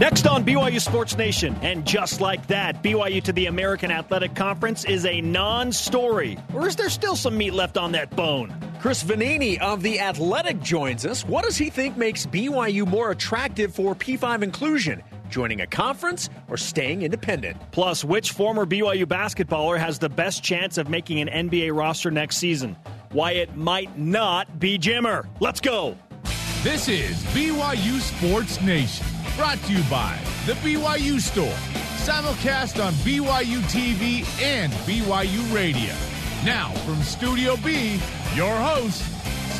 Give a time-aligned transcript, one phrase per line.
[0.00, 4.86] Next on BYU Sports Nation, and just like that, BYU to the American Athletic Conference
[4.86, 6.38] is a non story.
[6.54, 8.50] Or is there still some meat left on that bone?
[8.80, 11.22] Chris Vannini of The Athletic joins us.
[11.26, 15.02] What does he think makes BYU more attractive for P5 inclusion?
[15.28, 17.58] Joining a conference or staying independent?
[17.70, 22.38] Plus, which former BYU basketballer has the best chance of making an NBA roster next
[22.38, 22.74] season?
[23.12, 25.28] Why it might not be Jimmer.
[25.40, 25.98] Let's go.
[26.62, 29.06] This is BYU Sports Nation,
[29.40, 31.56] brought to you by The BYU Store,
[32.04, 35.94] simulcast on BYU TV and BYU Radio.
[36.44, 37.98] Now, from Studio B,
[38.34, 39.00] your hosts,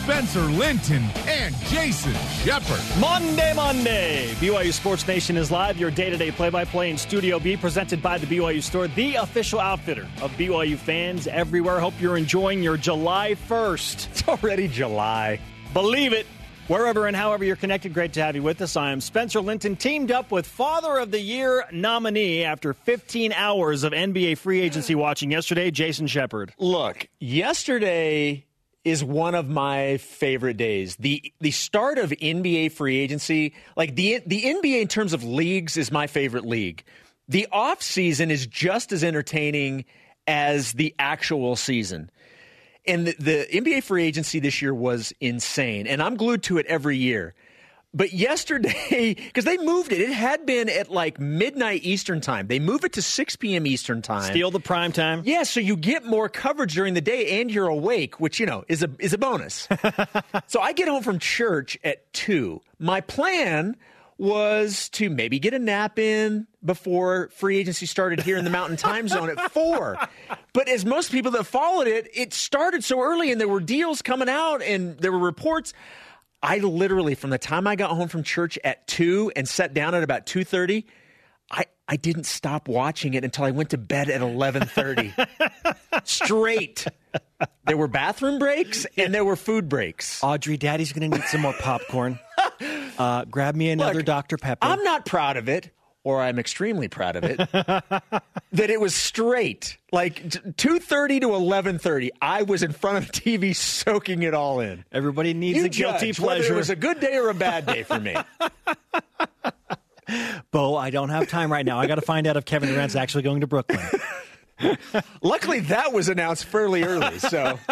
[0.02, 2.12] Spencer Linton and Jason
[2.42, 2.78] Shepard.
[3.00, 4.34] Monday, Monday.
[4.34, 7.56] BYU Sports Nation is live, your day to day play by play in Studio B,
[7.56, 11.80] presented by the BYU Store, the official outfitter of BYU fans everywhere.
[11.80, 14.08] Hope you're enjoying your July 1st.
[14.10, 15.40] It's already July.
[15.72, 16.26] Believe it.
[16.70, 18.76] Wherever and however you're connected, great to have you with us.
[18.76, 23.82] I am Spencer Linton, teamed up with Father of the Year nominee after 15 hours
[23.82, 26.54] of NBA free agency watching yesterday, Jason Shepard.
[26.58, 28.46] Look, yesterday
[28.84, 30.94] is one of my favorite days.
[30.94, 35.76] The the start of NBA free agency, like the the NBA in terms of leagues
[35.76, 36.84] is my favorite league.
[37.26, 39.86] The off season is just as entertaining
[40.28, 42.12] as the actual season.
[42.90, 46.66] And the, the NBA free agency this year was insane, and I'm glued to it
[46.66, 47.34] every year.
[47.92, 52.46] But yesterday, because they moved it, it had been at like midnight Eastern time.
[52.46, 53.66] They move it to 6 p.m.
[53.66, 54.22] Eastern time.
[54.30, 55.22] Steal the prime time.
[55.24, 58.64] Yeah, so you get more coverage during the day and you're awake, which, you know,
[58.68, 59.66] is a is a bonus.
[60.46, 62.60] so I get home from church at 2.
[62.78, 63.76] My plan
[64.20, 68.76] was to maybe get a nap in before free agency started here in the mountain
[68.76, 69.98] time zone at 4.
[70.52, 74.02] But as most people that followed it, it started so early and there were deals
[74.02, 75.72] coming out and there were reports.
[76.42, 79.94] I literally, from the time I got home from church at two and sat down
[79.94, 80.86] at about two thirty,
[81.50, 85.14] I I didn't stop watching it until I went to bed at eleven thirty.
[86.04, 86.86] Straight.
[87.66, 90.22] There were bathroom breaks and there were food breaks.
[90.22, 92.18] Audrey, Daddy's going to need some more popcorn.
[92.98, 94.36] Uh, grab me another Look, Dr.
[94.36, 94.66] Pepper.
[94.66, 95.70] I'm not proud of it,
[96.04, 97.38] or I'm extremely proud of it.
[98.52, 102.10] that it was straight, like two thirty to eleven thirty.
[102.20, 104.84] I was in front of the TV, soaking it all in.
[104.92, 106.54] Everybody needs You a guilty whether pleasure.
[106.54, 108.16] it was a good day or a bad day for me.
[110.50, 111.78] Bo, I don't have time right now.
[111.78, 113.78] I got to find out if Kevin Durant's actually going to Brooklyn.
[115.22, 117.18] Luckily, that was announced fairly early.
[117.18, 117.58] So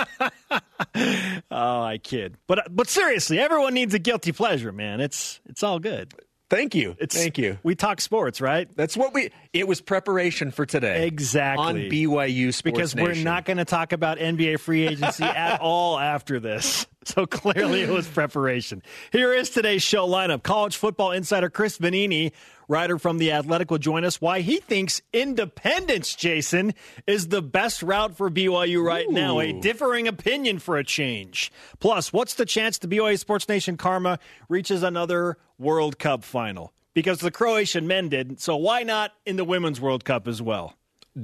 [1.51, 2.37] Oh, I kid.
[2.47, 5.01] But but seriously, everyone needs a guilty pleasure, man.
[5.01, 6.13] It's it's all good.
[6.51, 7.59] thank you, It's thank you.
[7.63, 8.69] We talk sports, right?
[8.77, 9.31] That's what we.
[9.53, 11.07] It was preparation for today.
[11.07, 11.65] Exactly.
[11.67, 13.25] on BYU Sports because we're Nation.
[13.25, 16.87] not going to talk about NBA free agency at all after this.
[17.05, 18.83] So clearly it was preparation.
[19.13, 20.43] Here is today's show lineup.
[20.43, 22.33] College football insider Chris Vannini,
[22.69, 26.75] writer from The Athletic, will join us why he thinks independence, Jason,
[27.07, 29.41] is the best route for BYU right now.
[29.41, 31.51] A differing opinion for a change.
[31.81, 34.19] Plus, what's the chance the BYU Sports Nation Karma
[34.49, 36.73] reaches another World Cup final?
[36.95, 40.75] Because the Croatian men did, so why not in the Women's World Cup as well?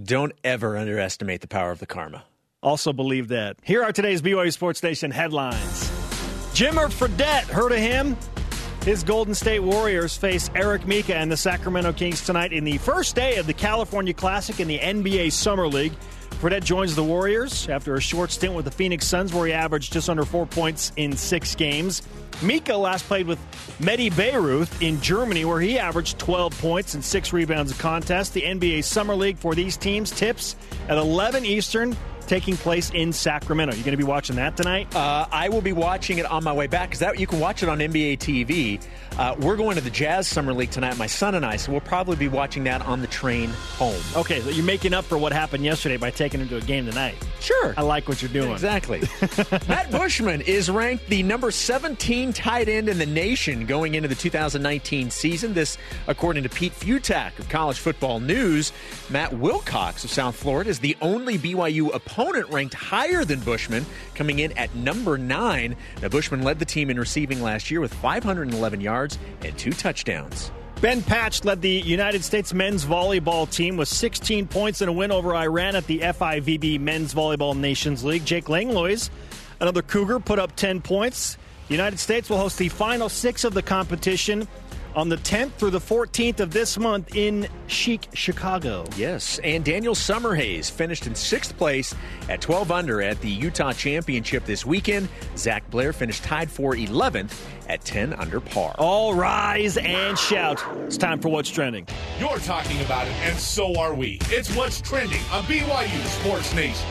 [0.03, 2.25] Don't ever underestimate the power of the karma.
[2.63, 3.59] Also believe that.
[3.63, 5.91] Here are today's BYU Sports Nation headlines.
[6.55, 8.17] Jimmer Fredette, heard of him?
[8.85, 13.17] His Golden State Warriors face Eric Mika and the Sacramento Kings tonight in the first
[13.17, 15.95] day of the California Classic in the NBA Summer League.
[16.33, 19.91] Fredette joins the Warriors after a short stint with the Phoenix Suns where he averaged
[19.95, 22.03] just under four points in six games.
[22.43, 23.39] Mika last played with
[23.81, 28.35] Medi Bayreuth in Germany where he averaged 12 points and six rebounds a contest.
[28.35, 30.57] The NBA Summer League for these teams tips
[30.91, 33.75] at 11 Eastern taking place in Sacramento.
[33.75, 34.95] You going to be watching that tonight?
[34.95, 37.63] Uh, I will be watching it on my way back because that you can watch
[37.63, 38.83] it on NBA TV.
[39.19, 41.81] Uh, we're going to the Jazz Summer League tonight, my son and I, so we'll
[41.83, 44.01] probably be watching that on the train home.
[44.17, 46.87] Okay, so you're making up for what happened yesterday by taking him to a game
[46.87, 47.15] tonight.
[47.39, 47.75] Sure.
[47.77, 48.51] I like what you're doing.
[48.51, 49.01] Exactly.
[49.69, 54.15] Matt Bushman is ranked the number 17 tight end in the nation going into the
[54.17, 55.55] 2019 season.
[55.55, 58.73] This, according to Pete Fiutak of College Football News.
[59.11, 62.14] Matt Wilcox of South Florida is the only BYU opponent
[62.49, 63.85] ranked higher than Bushman,
[64.15, 65.77] coming in at number nine.
[66.03, 70.51] Now, Bushman led the team in receiving last year with 511 yards and two touchdowns.
[70.81, 75.13] Ben Patch led the United States men's volleyball team with 16 points in a win
[75.13, 78.25] over Iran at the FIVB Men's Volleyball Nations League.
[78.25, 79.09] Jake Langlois,
[79.61, 81.39] another Cougar, put up 10 points.
[81.69, 84.47] The United States will host the final six of the competition
[84.95, 88.85] on the 10th through the 14th of this month in chic Chicago.
[88.97, 91.95] Yes, and Daniel Summerhays finished in sixth place
[92.29, 95.09] at 12 under at the Utah Championship this weekend.
[95.37, 97.35] Zach Blair finished tied for 11th
[97.69, 98.75] at 10 under par.
[98.79, 100.63] All rise and shout.
[100.87, 101.87] It's time for What's Trending.
[102.19, 104.19] You're talking about it, and so are we.
[104.25, 106.87] It's what's trending on BYU Sports Nation.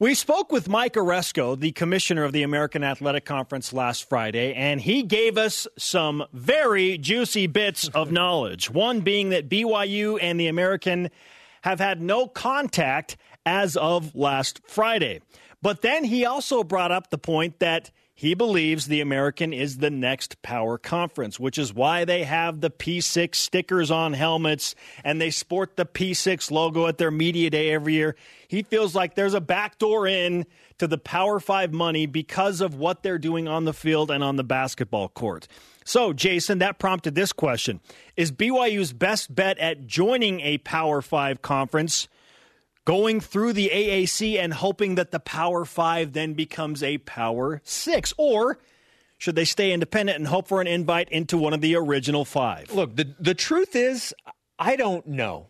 [0.00, 4.80] We spoke with Mike Aresco, the commissioner of the American Athletic Conference, last Friday, and
[4.80, 8.68] he gave us some very juicy bits of knowledge.
[8.68, 11.10] One being that BYU and the American
[11.62, 15.20] have had no contact as of last Friday.
[15.62, 19.90] But then he also brought up the point that he believes the American is the
[19.90, 25.30] next power conference, which is why they have the P6 stickers on helmets and they
[25.30, 28.14] sport the P6 logo at their media day every year.
[28.46, 30.46] He feels like there's a backdoor in
[30.78, 34.36] to the Power 5 money because of what they're doing on the field and on
[34.36, 35.48] the basketball court.
[35.84, 37.80] So, Jason, that prompted this question
[38.16, 42.06] Is BYU's best bet at joining a Power 5 conference?
[42.84, 48.12] Going through the AAC and hoping that the Power Five then becomes a Power Six?
[48.16, 48.58] Or
[49.18, 52.70] should they stay independent and hope for an invite into one of the original five?
[52.72, 54.14] Look, the, the truth is,
[54.58, 55.48] I don't know.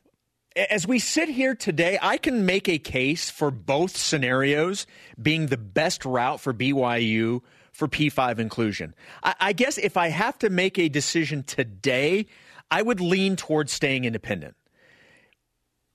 [0.70, 4.86] As we sit here today, I can make a case for both scenarios
[5.20, 7.40] being the best route for BYU
[7.72, 8.94] for P5 inclusion.
[9.25, 12.26] I, I guess if I have to make a decision today,
[12.70, 14.54] I would lean towards staying independent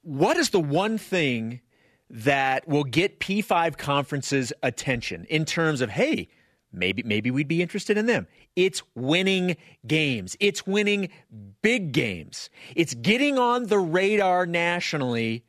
[0.02, 1.62] what is the one thing
[2.10, 6.28] that will get P5 conferences attention in terms of, hey,
[6.72, 8.28] maybe maybe we'd be interested in them.
[8.56, 10.36] It's winning games.
[10.40, 11.10] It's winning
[11.62, 12.50] big games.
[12.76, 15.46] It's getting on the radar nationally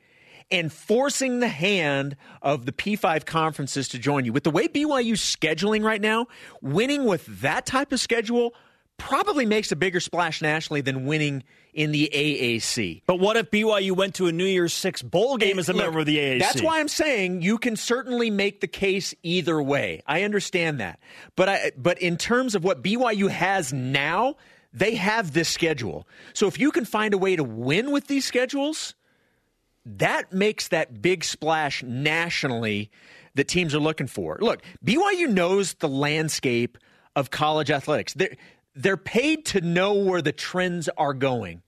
[0.50, 4.32] and forcing the hand of the P5 conferences to join you.
[4.32, 6.26] With the way BYU's scheduling right now,
[6.60, 8.52] winning with that type of schedule
[9.00, 11.42] probably makes a bigger splash nationally than winning
[11.72, 13.02] in the AAC.
[13.06, 15.84] But what if BYU went to a New Year's Six bowl game as a Look,
[15.84, 16.38] member of the AAC?
[16.40, 20.02] That's why I'm saying you can certainly make the case either way.
[20.06, 21.00] I understand that.
[21.36, 24.36] But I but in terms of what BYU has now,
[24.72, 26.06] they have this schedule.
[26.32, 28.94] So if you can find a way to win with these schedules,
[29.84, 32.90] that makes that big splash nationally
[33.34, 34.38] that teams are looking for.
[34.40, 36.78] Look, BYU knows the landscape
[37.16, 38.14] of college athletics.
[38.14, 38.36] They're,
[38.74, 41.62] they're paid to know where the trends are going.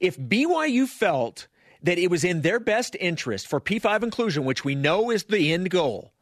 [0.00, 1.46] If BYU felt
[1.82, 5.52] that it was in their best interest for P5 inclusion, which we know is the
[5.52, 6.12] end goal,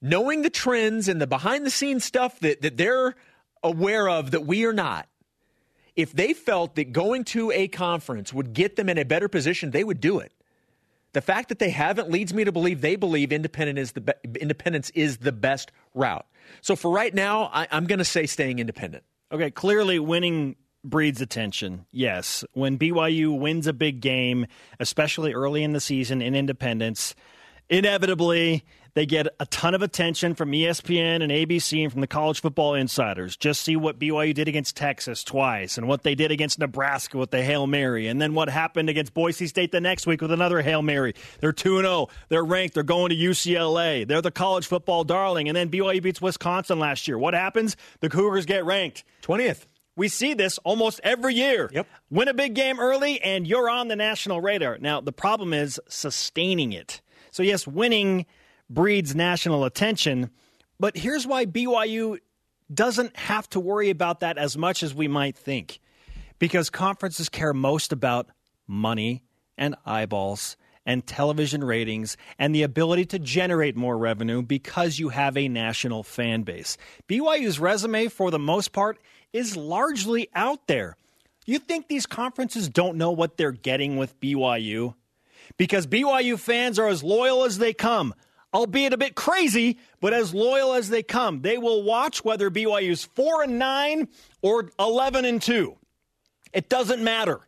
[0.00, 3.14] knowing the trends and the behind the scenes stuff that, that they're
[3.62, 5.08] aware of that we are not,
[5.96, 9.72] if they felt that going to a conference would get them in a better position,
[9.72, 10.32] they would do it.
[11.12, 14.12] The fact that they haven't leads me to believe they believe independent is the be-
[14.40, 16.26] independence is the best route.
[16.60, 19.02] So for right now, I, I'm going to say staying independent.
[19.30, 21.84] Okay, clearly winning breeds attention.
[21.90, 24.46] Yes, when BYU wins a big game,
[24.80, 27.14] especially early in the season in Independence,
[27.68, 28.64] inevitably
[28.98, 32.74] they get a ton of attention from ESPN and ABC and from the college football
[32.74, 33.36] insiders.
[33.36, 37.30] Just see what BYU did against Texas twice and what they did against Nebraska with
[37.30, 40.62] the Hail Mary and then what happened against Boise State the next week with another
[40.62, 41.14] Hail Mary.
[41.38, 42.08] They're 2 0.
[42.28, 42.74] They're ranked.
[42.74, 44.04] They're going to UCLA.
[44.04, 45.48] They're the college football darling.
[45.48, 47.18] And then BYU beats Wisconsin last year.
[47.18, 47.76] What happens?
[48.00, 49.66] The Cougars get ranked 20th.
[49.94, 51.70] We see this almost every year.
[51.72, 51.86] Yep.
[52.10, 54.76] Win a big game early and you're on the national radar.
[54.78, 57.00] Now, the problem is sustaining it.
[57.30, 58.26] So, yes, winning
[58.70, 60.30] breeds national attention.
[60.78, 62.18] But here's why BYU
[62.72, 65.80] doesn't have to worry about that as much as we might think.
[66.38, 68.28] Because conferences care most about
[68.66, 69.24] money
[69.56, 70.56] and eyeballs
[70.86, 76.02] and television ratings and the ability to generate more revenue because you have a national
[76.02, 76.78] fan base.
[77.08, 78.98] BYU's resume, for the most part,
[79.32, 80.96] is largely out there.
[81.44, 84.94] You think these conferences don't know what they're getting with BYU?
[85.56, 88.14] Because BYU fans are as loyal as they come
[88.52, 91.42] albeit a bit crazy, but as loyal as they come.
[91.42, 94.08] They will watch whether BYU's 4 and 9
[94.42, 95.76] or 11 and 2.
[96.52, 97.40] It doesn't matter.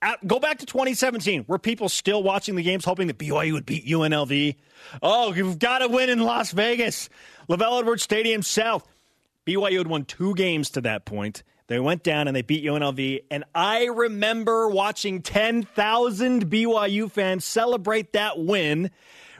[0.00, 1.44] At, go back to 2017.
[1.48, 4.54] Were people still watching the games hoping that BYU would beat UNLV?
[5.02, 7.08] Oh, you've got to win in Las Vegas.
[7.48, 8.86] LaVell Edwards Stadium South.
[9.46, 11.42] BYU had won two games to that point.
[11.68, 13.24] They went down and they beat UNLV.
[13.30, 18.90] And I remember watching 10,000 BYU fans celebrate that win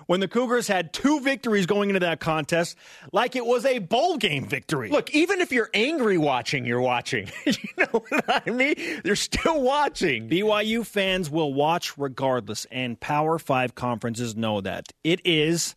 [0.08, 2.76] when the Cougars had two victories going into that contest
[3.12, 4.88] like it was a bowl game victory.
[4.88, 7.30] Look, even if you're angry watching, you're watching.
[7.46, 8.74] you know what I mean?
[9.04, 10.28] They're still watching.
[10.28, 14.88] BYU fans will watch regardless, and Power 5 conferences know that.
[15.04, 15.76] It is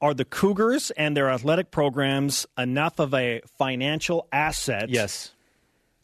[0.00, 4.90] are the Cougars and their athletic programs enough of a financial asset?
[4.90, 5.32] Yes.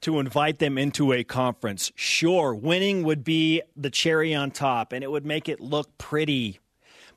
[0.00, 1.92] to invite them into a conference.
[1.94, 6.58] Sure, winning would be the cherry on top and it would make it look pretty.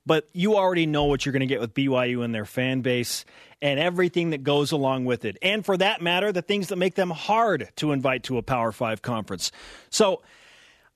[0.05, 3.23] But you already know what you're going to get with BYU and their fan base
[3.61, 5.37] and everything that goes along with it.
[5.41, 8.73] And for that matter, the things that make them hard to invite to a Power
[8.73, 9.51] 5 conference.
[9.89, 10.21] So,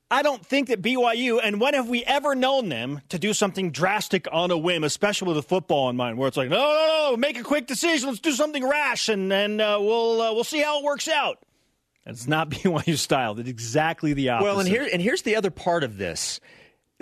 [0.10, 3.72] I don't think that BYU, and when have we ever known them to do something
[3.72, 7.10] drastic on a whim, especially with a football in mind, where it's like, no, no,
[7.12, 10.46] no, make a quick decision, let's do something rash, and then uh, we'll uh, we'll
[10.46, 11.40] see how it works out.
[12.06, 13.38] It's not BYU style.
[13.38, 14.46] It's exactly the opposite.
[14.46, 16.40] Well, and here and here's the other part of this,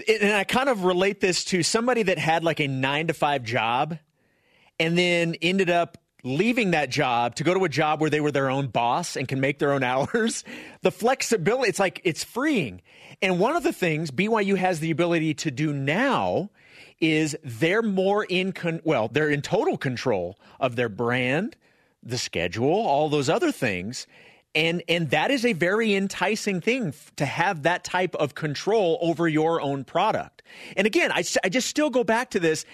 [0.08, 3.44] and I kind of relate this to somebody that had like a nine to five
[3.44, 3.98] job,
[4.80, 8.32] and then ended up leaving that job to go to a job where they were
[8.32, 10.44] their own boss and can make their own hours,
[10.82, 12.82] the flexibility, it's like it's freeing.
[13.22, 16.50] And one of the things BYU has the ability to do now
[17.00, 21.56] is they're more in con- well, they're in total control of their brand,
[22.04, 24.08] the schedule, all those other things.
[24.56, 29.28] And and that is a very enticing thing to have that type of control over
[29.28, 30.42] your own product.
[30.78, 32.66] And again, I, I just still go back to this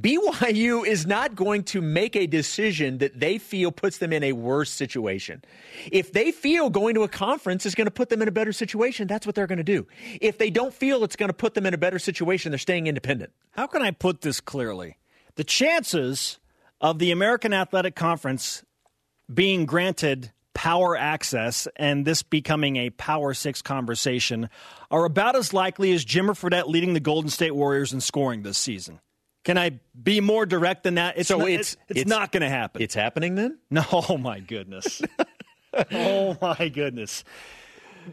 [0.00, 4.32] BYU is not going to make a decision that they feel puts them in a
[4.32, 5.42] worse situation.
[5.90, 8.52] If they feel going to a conference is going to put them in a better
[8.52, 9.86] situation, that's what they're going to do.
[10.20, 12.88] If they don't feel it's going to put them in a better situation, they're staying
[12.88, 13.32] independent.
[13.52, 14.98] How can I put this clearly?
[15.36, 16.40] The chances
[16.80, 18.64] of the American Athletic Conference
[19.32, 24.48] being granted power access and this becoming a Power Six conversation
[24.90, 28.56] are about as likely as Jimmer Fredette leading the Golden State Warriors in scoring this
[28.56, 28.98] season.
[29.44, 31.18] Can I be more direct than that?
[31.18, 32.80] It's so not, it's, it's, it's not going to happen.
[32.80, 33.58] It's happening then?
[33.70, 35.02] No, oh my goodness.
[35.92, 37.22] oh my goodness.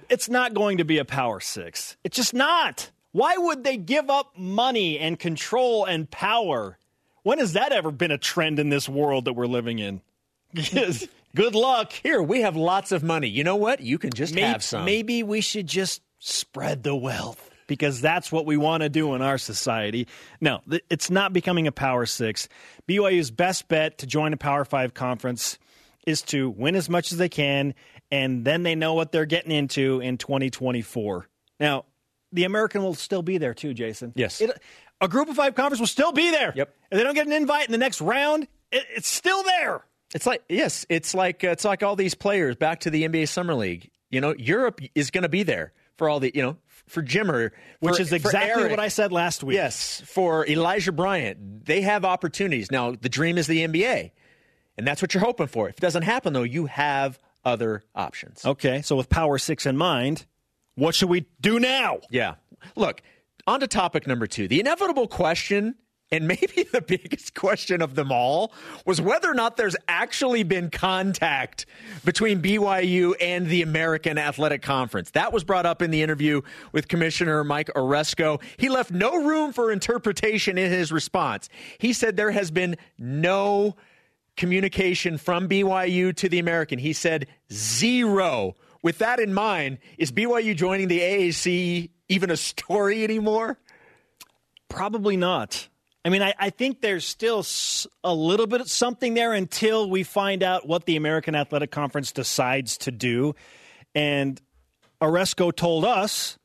[0.10, 1.96] It's not going to be a power six.
[2.04, 2.92] It's just not.
[3.14, 6.78] Why would they give up money and control and power?
[7.22, 10.02] When has that ever been a trend in this world that we're living in?
[11.36, 11.92] Good luck.
[11.92, 13.28] Here, we have lots of money.
[13.28, 13.82] You know what?
[13.82, 14.86] You can just maybe, have some.
[14.86, 19.22] Maybe we should just spread the wealth because that's what we want to do in
[19.22, 20.08] our society.
[20.42, 22.48] No, it's not becoming a Power Six.
[22.88, 25.58] BYU's best bet to join a Power Five conference
[26.06, 27.74] is to win as much as they can,
[28.12, 31.28] and then they know what they're getting into in 2024.
[31.60, 31.86] Now,
[32.32, 34.14] the American will still be there too, Jason.
[34.16, 34.42] Yes.
[34.42, 34.52] It,
[35.02, 36.54] a group of five conference will still be there.
[36.56, 36.76] Yep.
[36.92, 39.84] If they don't get an invite in the next round, it, it's still there.
[40.14, 43.28] It's like yes, it's like uh, it's like all these players back to the NBA
[43.28, 43.90] Summer League.
[44.10, 47.52] You know, Europe is going to be there for all the you know for Jimmer,
[47.80, 49.56] which is exactly what I said last week.
[49.56, 52.72] Yes, for Elijah Bryant, they have opportunities.
[52.72, 54.12] Now, the dream is the NBA,
[54.78, 55.70] and that's what you're hoping for.
[55.70, 58.46] If it doesn't happen, though, you have other options.
[58.46, 60.26] Okay, so with Power Six in mind,
[60.76, 62.00] what should we do now?
[62.10, 62.36] Yeah,
[62.76, 63.02] look.
[63.46, 64.48] On to topic number two.
[64.48, 65.76] The inevitable question
[66.14, 68.54] and maybe the biggest question of them all
[68.86, 71.66] was whether or not there's actually been contact
[72.06, 75.10] between BYU and the American Athletic Conference.
[75.12, 76.42] That was brought up in the interview
[76.72, 78.40] with Commissioner Mike Aresco.
[78.58, 81.50] He left no room for interpretation in his response.
[81.80, 83.76] He said there has been no
[84.38, 86.78] communication from BYU to the American.
[86.78, 88.56] He said zero.
[88.84, 93.58] With that in mind, is BYU joining the AAC even a story anymore?
[94.70, 95.70] Probably not.
[96.06, 97.46] I mean, I, I, think there's still
[98.04, 102.12] a little bit of something there until we find out what the American Athletic Conference
[102.12, 103.36] decides to do.
[103.96, 104.42] And
[105.02, 106.38] Aresco told us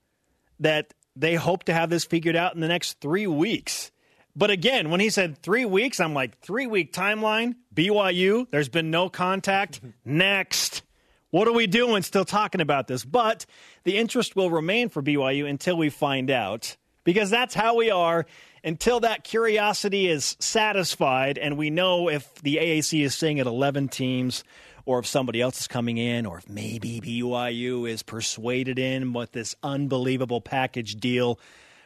[0.60, 3.90] that they hope to have this figured out in the next three weeks.
[4.36, 8.92] But again, when he said three weeks, I'm like, three week timeline, BYU, there's been
[8.92, 9.80] no contact.
[10.04, 10.82] Next.
[11.30, 13.04] What are we doing still talking about this?
[13.04, 13.44] But
[13.84, 16.76] the interest will remain for BYU until we find out
[17.08, 18.26] because that's how we are
[18.62, 23.88] until that curiosity is satisfied and we know if the AAC is staying at 11
[23.88, 24.44] teams
[24.84, 29.32] or if somebody else is coming in or if maybe BYU is persuaded in with
[29.32, 31.40] this unbelievable package deal.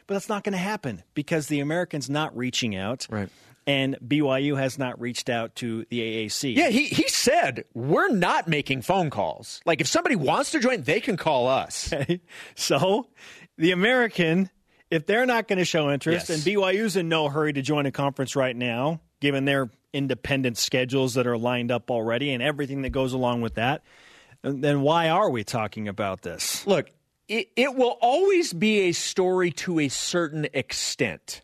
[0.07, 3.07] But that's not going to happen because the Americans not reaching out.
[3.09, 3.29] Right.
[3.65, 6.53] And BYU has not reached out to the AAC.
[6.53, 9.61] Yeah, he, he said, we're not making phone calls.
[9.65, 11.93] Like, if somebody wants to join, they can call us.
[11.93, 12.19] Okay.
[12.55, 13.07] So
[13.57, 14.49] the American
[14.93, 16.45] if they're not going to show interest, yes.
[16.45, 21.15] and BYU's in no hurry to join a conference right now, given their independent schedules
[21.15, 23.81] that are lined up already and everything that goes along with that,
[24.43, 26.67] then why are we talking about this?
[26.67, 26.91] Look,
[27.27, 31.41] it, it will always be a story to a certain extent.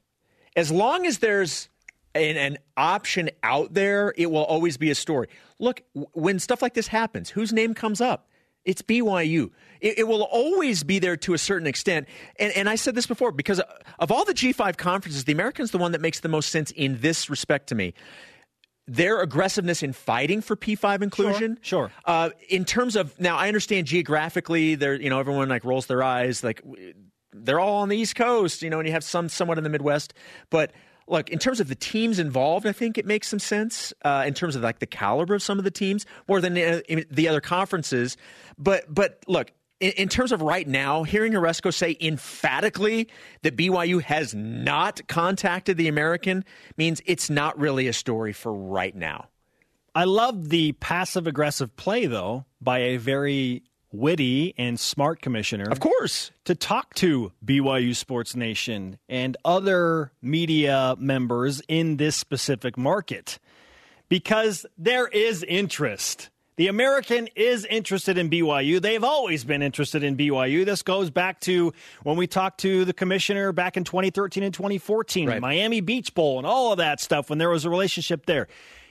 [0.56, 1.70] As long as there's
[2.13, 5.27] an, an, option out there, it will always be a story.
[5.58, 5.82] Look,
[6.13, 8.28] when stuff like this happens, whose name comes up?
[8.66, 9.51] It's BYU.
[9.82, 12.08] It, it, will always be there to a certain extent.
[12.38, 13.62] And, and I said this before because
[14.00, 17.00] of all the G5 conferences, the American's the one that makes the most sense in
[17.00, 17.94] this respect to me.
[18.88, 21.60] their aggressiveness in fighting for P5 inclusion.
[21.62, 21.92] Sure, sure.
[22.06, 26.01] Uh, in terms of now, I understand geographically, there you know everyone like rolls their
[26.01, 26.62] eyes like
[27.32, 29.70] they're all on the East Coast, you know, and you have some somewhat in the
[29.70, 30.13] Midwest,
[30.50, 30.72] but.
[31.10, 34.34] Look, in terms of the teams involved, I think it makes some sense uh, in
[34.34, 37.42] terms of like the caliber of some of the teams more than uh, the other
[37.42, 38.16] conferences.
[38.58, 43.10] But but look, in, in, terms of right now, hearing Aresco say emphatically
[43.42, 46.46] that BYU has not contacted the American
[46.78, 49.28] means it's not really a story for right now.
[49.96, 55.69] I love the passive aggressive play, though, by a very witty and smart commissioner.
[55.69, 56.31] Of course.
[56.46, 63.39] To talk to BYU Sports Nation and other media members in this specific market
[64.10, 66.29] because there is interest.
[66.58, 68.81] The American is interested in BYU.
[68.81, 70.65] They've always been interested in BYU.
[70.65, 71.72] This goes back to
[72.03, 75.39] when we talked to the commissioner back in 2013 and 2014, right.
[75.39, 78.50] Miami Beach Bowl, and all of that stuff when there was a relationship there.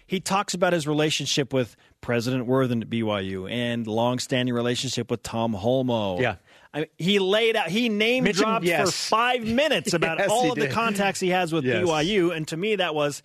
[0.09, 5.53] He talks about his relationship with President Worthen at BYU and longstanding relationship with Tom
[5.55, 6.21] Holmoe.
[6.21, 6.37] Yeah.
[6.75, 8.89] I mean, he laid out, he name Mentioned, dropped yes.
[8.89, 10.69] for five minutes about yes, all of did.
[10.71, 11.85] the contacts he has with yes.
[11.85, 12.35] BYU.
[12.35, 13.23] And to me, that was,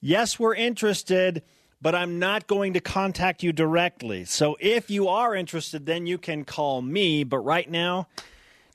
[0.00, 1.44] yes, we're interested
[1.84, 4.24] but I'm not going to contact you directly.
[4.24, 7.24] So if you are interested, then you can call me.
[7.24, 8.08] But right now,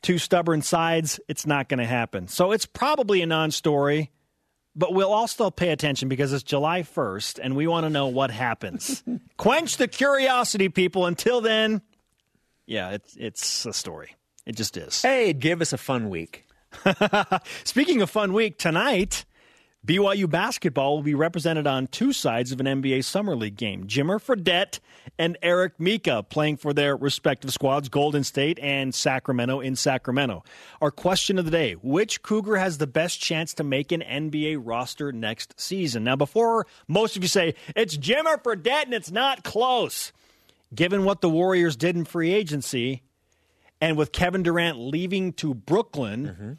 [0.04, 2.28] two stubborn sides, it's not going to happen.
[2.28, 4.12] So it's probably a non story,
[4.76, 8.08] but we'll all still pay attention because it's July 1st and we want to know
[8.08, 9.04] what happens.
[9.38, 11.06] Quench the curiosity, people.
[11.06, 11.82] Until then,
[12.66, 14.16] yeah, it's, it's a story.
[14.46, 15.02] It just is.
[15.02, 16.46] Hey, give us a fun week.
[17.64, 19.26] Speaking of fun week, tonight,
[19.86, 23.88] BYU basketball will be represented on two sides of an NBA Summer League game.
[23.88, 24.80] Jimmer Fredette
[25.18, 30.44] and Eric Mika playing for their respective squads, Golden State and Sacramento in Sacramento.
[30.82, 34.60] Our question of the day Which Cougar has the best chance to make an NBA
[34.62, 36.04] roster next season?
[36.04, 40.12] Now, before most of you say, it's Jimmer Fredette and it's not close,
[40.76, 43.02] given what the Warriors did in free agency
[43.80, 46.26] and with Kevin Durant leaving to Brooklyn.
[46.26, 46.52] Mm-hmm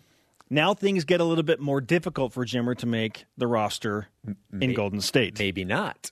[0.50, 4.09] now things get a little bit more difficult for Jimmer to make the roster
[4.61, 5.38] in Golden State.
[5.38, 6.11] Maybe not.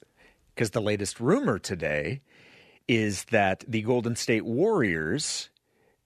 [0.55, 2.23] Because the latest rumor today
[2.87, 5.51] is that the Golden State Warriors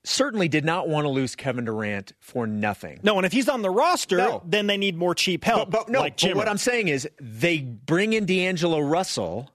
[0.04, 2.98] certainly did not want to lose Kevin Durant for nothing.
[3.02, 4.42] No, and if he's on the roster, no.
[4.44, 5.70] then they need more cheap help.
[5.70, 9.50] But, but no, like but what I'm saying is they bring in D'Angelo Russell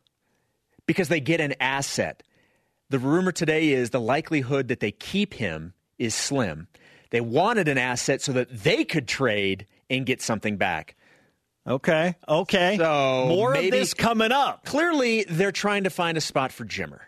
[0.85, 2.23] because they get an asset.
[2.89, 6.67] The rumor today is the likelihood that they keep him is slim.
[7.09, 10.95] They wanted an asset so that they could trade and get something back.
[11.67, 12.15] Okay.
[12.27, 12.77] Okay.
[12.77, 14.65] So more maybe, of this coming up.
[14.65, 17.01] Clearly, they're trying to find a spot for Jimmer.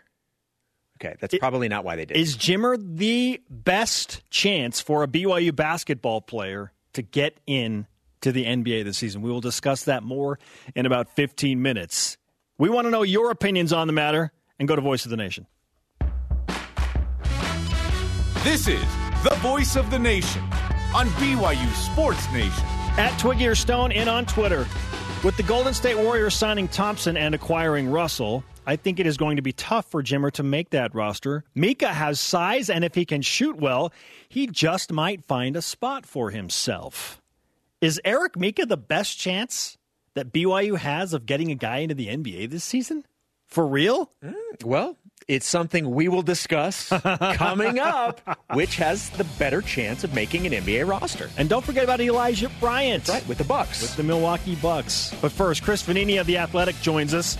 [1.02, 2.18] Okay, that's it, probably not why they did.
[2.18, 7.86] Is Jimmer the best chance for a BYU basketball player to get in
[8.20, 9.22] to the NBA this season?
[9.22, 10.38] We will discuss that more
[10.74, 12.18] in about 15 minutes.
[12.58, 15.16] We want to know your opinions on the matter and go to Voice of the
[15.16, 15.46] Nation.
[18.44, 18.84] This is
[19.22, 20.42] the voice of the nation
[20.94, 22.64] on BYU Sports Nation.
[22.96, 24.66] At Twiggy or Stone and on Twitter.
[25.22, 29.36] With the Golden State Warriors signing Thompson and acquiring Russell, I think it is going
[29.36, 31.44] to be tough for Jimmer to make that roster.
[31.54, 33.92] Mika has size, and if he can shoot well,
[34.30, 37.20] he just might find a spot for himself.
[37.82, 39.76] Is Eric Mika the best chance
[40.14, 43.04] that BYU has of getting a guy into the NBA this season?
[43.46, 44.12] For real?
[44.24, 44.96] Mm, well,
[45.30, 48.20] it's something we will discuss coming up,
[48.52, 51.30] which has the better chance of making an NBA roster.
[51.38, 53.06] And don't forget about Elijah Bryant.
[53.06, 53.80] Right, with the Bucks.
[53.80, 55.14] With the Milwaukee Bucks.
[55.22, 57.38] But first, Chris Vannini of The Athletic joins us,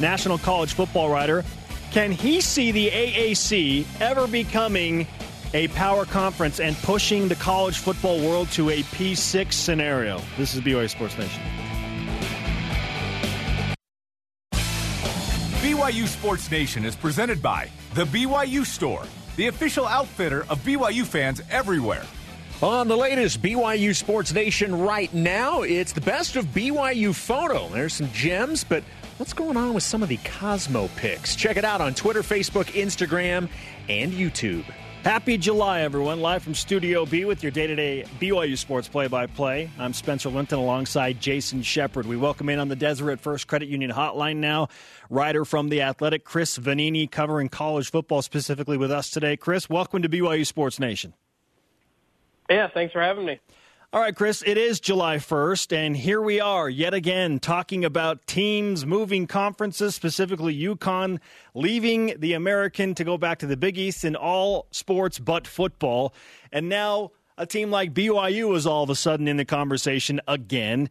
[0.00, 1.44] national college football writer.
[1.92, 5.06] Can he see the AAC ever becoming
[5.54, 10.20] a power conference and pushing the college football world to a P6 scenario?
[10.36, 11.40] This is BYU Sports Nation.
[15.78, 19.04] BYU Sports Nation is presented by The BYU Store,
[19.36, 22.02] the official outfitter of BYU fans everywhere.
[22.60, 27.68] On the latest BYU Sports Nation right now, it's the best of BYU photo.
[27.68, 28.82] There's some gems, but
[29.18, 31.36] what's going on with some of the Cosmo pics?
[31.36, 33.48] Check it out on Twitter, Facebook, Instagram,
[33.88, 34.64] and YouTube.
[35.04, 36.20] Happy July, everyone.
[36.20, 39.70] Live from Studio B with your day to day BYU Sports play by play.
[39.78, 42.04] I'm Spencer Linton alongside Jason Shepard.
[42.04, 44.68] We welcome in on the Deseret First Credit Union hotline now.
[45.08, 49.36] Writer from The Athletic, Chris Vannini, covering college football specifically with us today.
[49.36, 51.14] Chris, welcome to BYU Sports Nation.
[52.50, 53.38] Yeah, thanks for having me.
[53.90, 58.26] All right, Chris, it is July 1st, and here we are yet again talking about
[58.26, 61.20] teams moving conferences, specifically UConn
[61.54, 66.12] leaving the American to go back to the Big East in all sports but football.
[66.52, 70.90] And now a team like BYU is all of a sudden in the conversation again.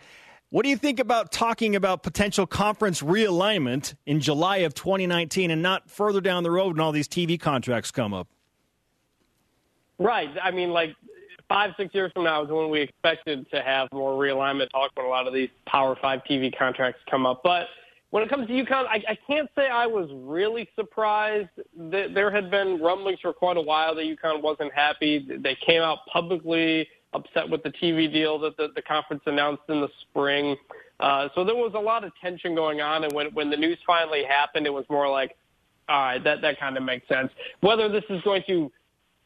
[0.50, 5.62] What do you think about talking about potential conference realignment in July of 2019 and
[5.62, 8.28] not further down the road when all these TV contracts come up?
[10.00, 10.32] Right.
[10.42, 10.96] I mean, like
[11.50, 15.06] five, six years from now is when we expected to have more realignment talk when
[15.06, 17.42] a lot of these Power Five TV contracts come up.
[17.44, 17.68] But
[18.10, 21.50] when it comes to UConn, I, I can't say I was really surprised.
[21.78, 25.28] That there had been rumblings for quite a while that UConn wasn't happy.
[25.40, 29.82] They came out publicly upset with the TV deal that the, the conference announced in
[29.82, 30.56] the spring.
[31.00, 33.78] Uh, so there was a lot of tension going on, and when when the news
[33.86, 35.36] finally happened, it was more like,
[35.90, 37.32] all right, that that kind of makes sense.
[37.62, 38.72] Whether this is going to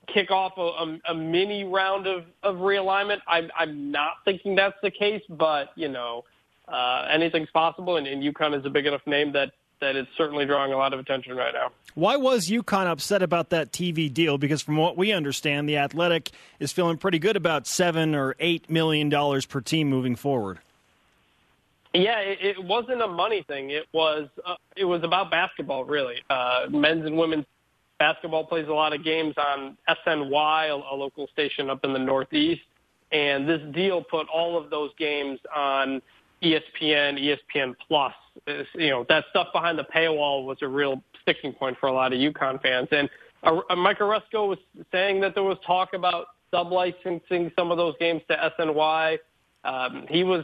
[0.08, 4.78] kick off a, a, a mini round of, of realignment, I'm, I'm not thinking that's
[4.82, 6.26] the case, but you know,
[6.68, 10.46] uh, anything's possible, and, and UConn is a big enough name that that it's certainly
[10.46, 11.72] drawing a lot of attention right now.
[11.96, 14.38] Why was UConn upset about that TV deal?
[14.38, 18.70] Because from what we understand, the Athletic is feeling pretty good about seven or eight
[18.70, 20.60] million dollars per team moving forward.
[21.94, 23.72] Yeah, it, it wasn't a money thing.
[23.72, 26.22] It was uh, it was about basketball, really.
[26.30, 27.46] Uh, men's and women's
[28.02, 32.00] basketball plays a lot of games on SNY, a, a local station up in the
[32.00, 32.64] Northeast,
[33.12, 36.02] and this deal put all of those games on
[36.42, 38.14] ESPN, ESPN Plus.
[38.74, 42.12] You know, that stuff behind the paywall was a real sticking point for a lot
[42.12, 42.88] of UConn fans.
[42.92, 43.08] And
[43.44, 44.58] uh, Mike Aresco was
[44.92, 49.20] saying that there was talk about sublicensing some of those games to SNY.
[49.64, 50.44] Um, he was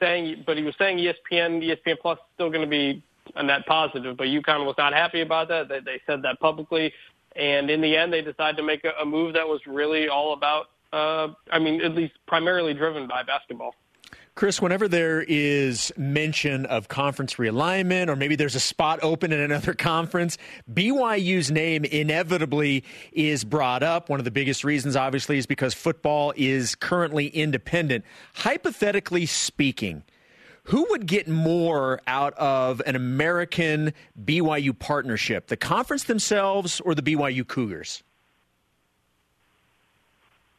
[0.00, 3.04] saying, but he was saying ESPN, ESPN Plus is still going to be
[3.34, 4.16] a net positive.
[4.16, 5.68] But UConn was not happy about that.
[5.68, 6.92] They, they said that publicly.
[7.36, 10.32] And in the end, they decided to make a, a move that was really all
[10.32, 13.74] about, uh, I mean, at least primarily driven by basketball.
[14.36, 19.40] Chris, whenever there is mention of conference realignment or maybe there's a spot open in
[19.40, 20.38] another conference,
[20.72, 24.08] BYU's name inevitably is brought up.
[24.08, 28.04] One of the biggest reasons, obviously, is because football is currently independent.
[28.34, 30.04] Hypothetically speaking,
[30.70, 33.92] who would get more out of an American
[34.24, 38.04] BYU partnership, the conference themselves or the BYU Cougars?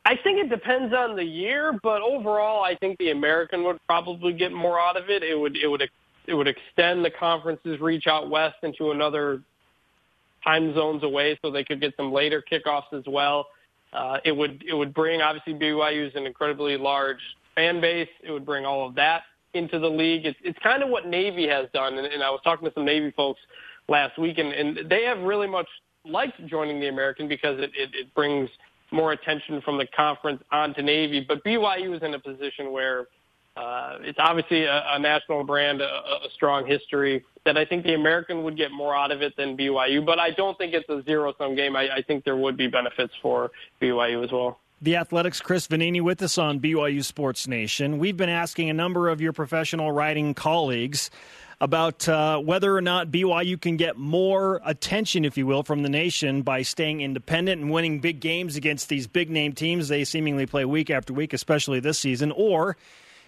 [0.03, 4.33] I think it depends on the year, but overall, I think the American would probably
[4.33, 5.23] get more out of it.
[5.23, 5.89] It would it would
[6.27, 9.41] it would extend the conference's reach out west into another
[10.43, 13.47] time zones away, so they could get some later kickoffs as well.
[13.93, 17.21] Uh, it would it would bring obviously BYU is an incredibly large
[17.55, 18.09] fan base.
[18.21, 19.21] It would bring all of that
[19.53, 20.25] into the league.
[20.25, 22.85] It's it's kind of what Navy has done, and, and I was talking to some
[22.85, 23.39] Navy folks
[23.87, 25.67] last week, and, and they have really much
[26.05, 28.49] liked joining the American because it, it, it brings
[28.91, 31.25] more attention from the conference onto Navy.
[31.25, 33.07] But BYU is in a position where
[33.55, 37.23] uh, it's obviously a, a national brand, a, a strong history.
[37.45, 40.05] That I think the American would get more out of it than BYU.
[40.05, 41.75] But I don't think it's a zero sum game.
[41.75, 44.59] I, I think there would be benefits for BYU as well.
[44.83, 47.99] The Athletics, Chris Vannini with us on BYU Sports Nation.
[47.99, 51.11] We've been asking a number of your professional writing colleagues
[51.59, 55.89] about uh, whether or not BYU can get more attention, if you will, from the
[55.89, 60.47] nation by staying independent and winning big games against these big name teams they seemingly
[60.47, 62.75] play week after week, especially this season, or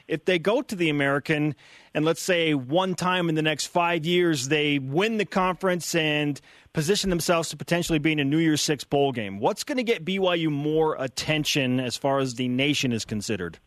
[0.07, 1.55] if they go to the American
[1.93, 6.39] and let's say one time in the next five years they win the conference and
[6.73, 9.83] position themselves to potentially be in a New Year's Six bowl game, what's going to
[9.83, 13.59] get BYU more attention as far as the nation is considered?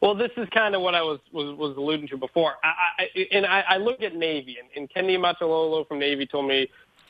[0.00, 2.54] Well, this is kind of what I was was, was alluding to before.
[2.62, 6.46] I, I, and I, I look at Navy, and, and Ken Niumatalolo from Navy told
[6.46, 6.68] me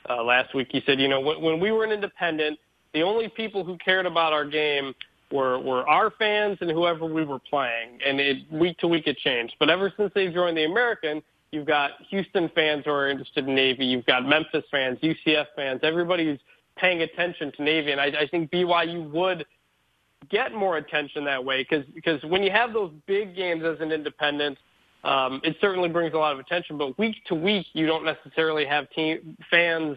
[0.08, 0.68] uh, last week.
[0.70, 2.58] He said, you know, when, when we were an independent,
[2.94, 4.94] the only people who cared about our game
[5.32, 9.18] were were our fans and whoever we were playing, and it, week to week it
[9.18, 9.54] changed.
[9.58, 13.54] But ever since they joined the American, you've got Houston fans who are interested in
[13.54, 16.38] Navy, you've got Memphis fans, UCF fans, everybody's
[16.76, 19.44] paying attention to Navy, and I, I think BYU would
[20.30, 23.92] get more attention that way because because when you have those big games as an
[23.92, 24.58] independent,
[25.04, 26.78] um, it certainly brings a lot of attention.
[26.78, 29.96] But week to week, you don't necessarily have team fans,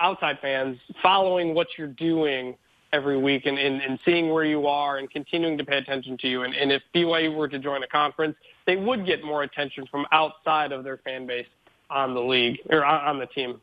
[0.00, 2.56] outside fans, following what you're doing
[2.92, 6.28] every week and, and, and seeing where you are and continuing to pay attention to
[6.28, 6.42] you.
[6.42, 10.06] And, and if BYU were to join a conference, they would get more attention from
[10.12, 11.46] outside of their fan base
[11.90, 13.60] on the league or on the team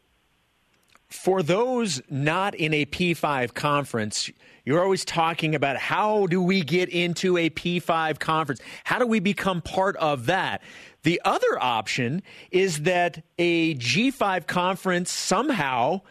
[1.13, 4.31] for those not in a P5 conference,
[4.65, 8.61] you're always talking about how do we get into a P5 conference?
[8.83, 10.63] How do we become part of that?
[11.03, 16.01] The other option is that a G5 conference somehow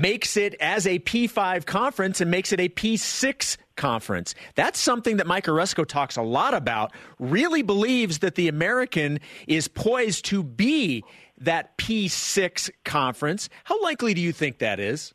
[0.00, 4.34] makes it as a P5 conference and makes it a P6 conference.
[4.54, 9.68] That's something that Mike Aresco talks a lot about, really believes that the American is
[9.68, 11.04] poised to be
[11.38, 13.48] that P6 conference.
[13.64, 15.14] How likely do you think that is?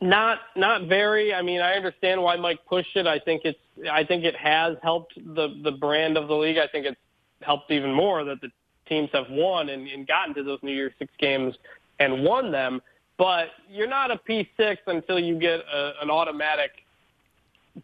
[0.00, 1.32] Not not very.
[1.32, 3.06] I mean, I understand why Mike pushed it.
[3.06, 3.58] I think it's
[3.88, 6.58] I think it has helped the the brand of the league.
[6.58, 7.00] I think it's
[7.40, 8.48] helped even more that the
[8.88, 11.54] teams have won and, and gotten to those New Year's Six games
[12.02, 12.80] and won them.
[13.18, 16.70] But you're not a P6 until you get a, an automatic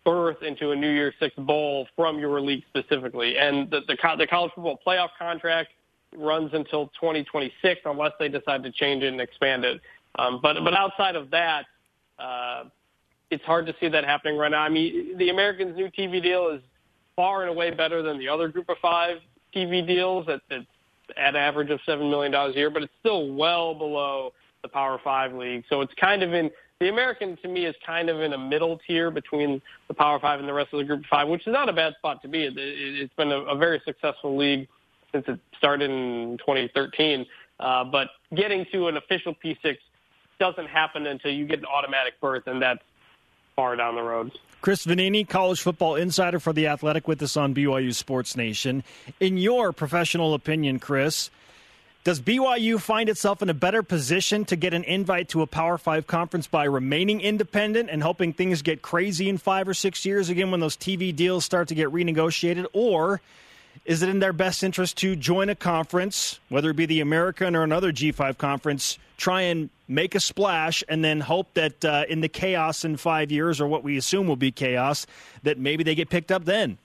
[0.04, 3.38] berth into a New Year's Six bowl from your league specifically.
[3.38, 5.70] And the, the, the college football playoff contract
[6.16, 9.80] runs until 2026 unless they decide to change it and expand it.
[10.18, 11.66] Um, but but outside of that,
[12.18, 12.64] uh,
[13.30, 14.62] it's hard to see that happening right now.
[14.62, 16.62] I mean, the Americans' new TV deal is
[17.14, 19.18] far and away better than the other Group of Five
[19.54, 20.66] TV deals at at,
[21.16, 25.00] at average of seven million dollars a year, but it's still well below the Power
[25.02, 25.64] Five league.
[25.68, 28.78] So it's kind of in the American to me is kind of in a middle
[28.86, 31.68] tier between the Power Five and the rest of the Group Five, which is not
[31.68, 32.44] a bad spot to be.
[32.44, 34.68] It, it, it's been a, a very successful league
[35.12, 37.26] since it started in 2013.
[37.60, 39.76] Uh, but getting to an official P6
[40.38, 42.82] doesn't happen until you get an automatic berth, and that's
[43.58, 44.30] far down the road.
[44.60, 48.84] Chris Vannini, college football insider for The Athletic, with us on BYU Sports Nation.
[49.18, 51.28] In your professional opinion, Chris,
[52.04, 55.76] does BYU find itself in a better position to get an invite to a Power
[55.76, 60.28] Five conference by remaining independent and hoping things get crazy in five or six years
[60.28, 62.66] again when those TV deals start to get renegotiated?
[62.72, 63.20] Or
[63.84, 67.56] is it in their best interest to join a conference, whether it be the American
[67.56, 72.20] or another G5 conference, try and make a splash, and then hope that uh, in
[72.20, 75.06] the chaos in five years, or what we assume will be chaos,
[75.42, 76.78] that maybe they get picked up then?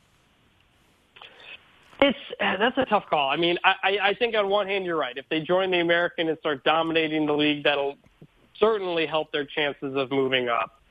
[2.00, 3.30] It's uh, that's a tough call.
[3.30, 5.18] I mean, I, I think on one hand you're right.
[5.18, 7.96] If they join the American and start dominating the league, that'll
[8.60, 10.82] certainly help their chances of moving up.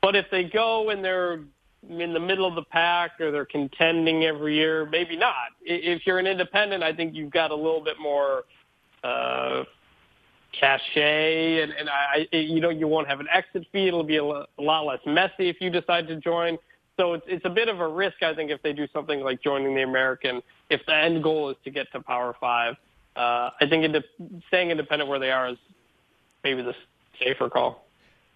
[0.00, 1.40] But if they go and they're
[1.88, 5.48] in the middle of the pack or they're contending every year, maybe not.
[5.62, 8.44] If you're an independent, I think you've got a little bit more
[9.02, 9.64] uh,
[10.58, 13.88] cachet, and, and I, you know, you won't have an exit fee.
[13.88, 16.58] It'll be a, lot less messy if you decide to join.
[16.98, 19.42] So it's it's a bit of a risk, I think, if they do something like
[19.42, 20.42] joining the American.
[20.68, 22.74] If the end goal is to get to Power Five,
[23.16, 23.86] uh, I think
[24.48, 25.56] staying independent where they are is
[26.44, 26.74] maybe the
[27.18, 27.86] safer call.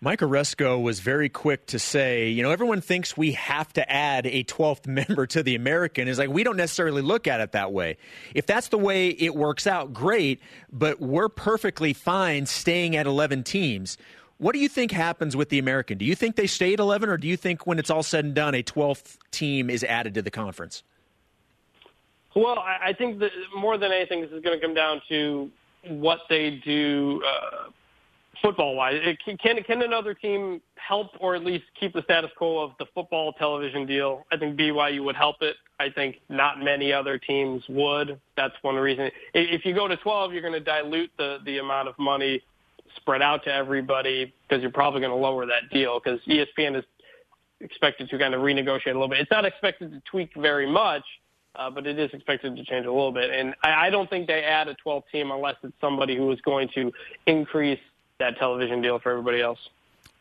[0.05, 4.27] Mike Aresco was very quick to say, you know, everyone thinks we have to add
[4.27, 6.09] a 12th member to the American.
[6.09, 7.97] Is like, we don't necessarily look at it that way.
[8.35, 13.45] If that's the way it works out, great, but we're perfectly fine staying at 11
[13.45, 13.97] teams.
[14.37, 15.97] What do you think happens with the American?
[15.97, 18.27] Do you think they stay at 11, or do you think when it's all said
[18.27, 20.83] and done, a 12th team is added to the conference?
[22.37, 25.51] Well, I think that more than anything, this is going to come down to
[25.89, 27.71] what they do uh,
[28.45, 29.01] football wise.
[29.25, 33.33] Can can another team help or at least keep the status quo of the football
[33.33, 34.27] television deal?
[34.31, 35.57] I think BYU would help it.
[35.81, 38.21] I think not many other teams would.
[38.37, 39.11] That's one reason.
[39.33, 42.43] If you go to 12, you're going to dilute the the amount of money
[42.97, 46.85] spread out to everybody because you're probably going to lower that deal because ESPN is
[47.61, 49.21] expected to kind of renegotiate a little bit.
[49.21, 51.03] It's not expected to tweak very much.
[51.57, 53.31] Uh, but it is expected to change a little bit.
[53.31, 56.41] And I, I don't think they add a 12 team unless it's somebody who is
[56.41, 56.91] going to
[57.27, 57.79] increase
[58.19, 59.59] that television deal for everybody else.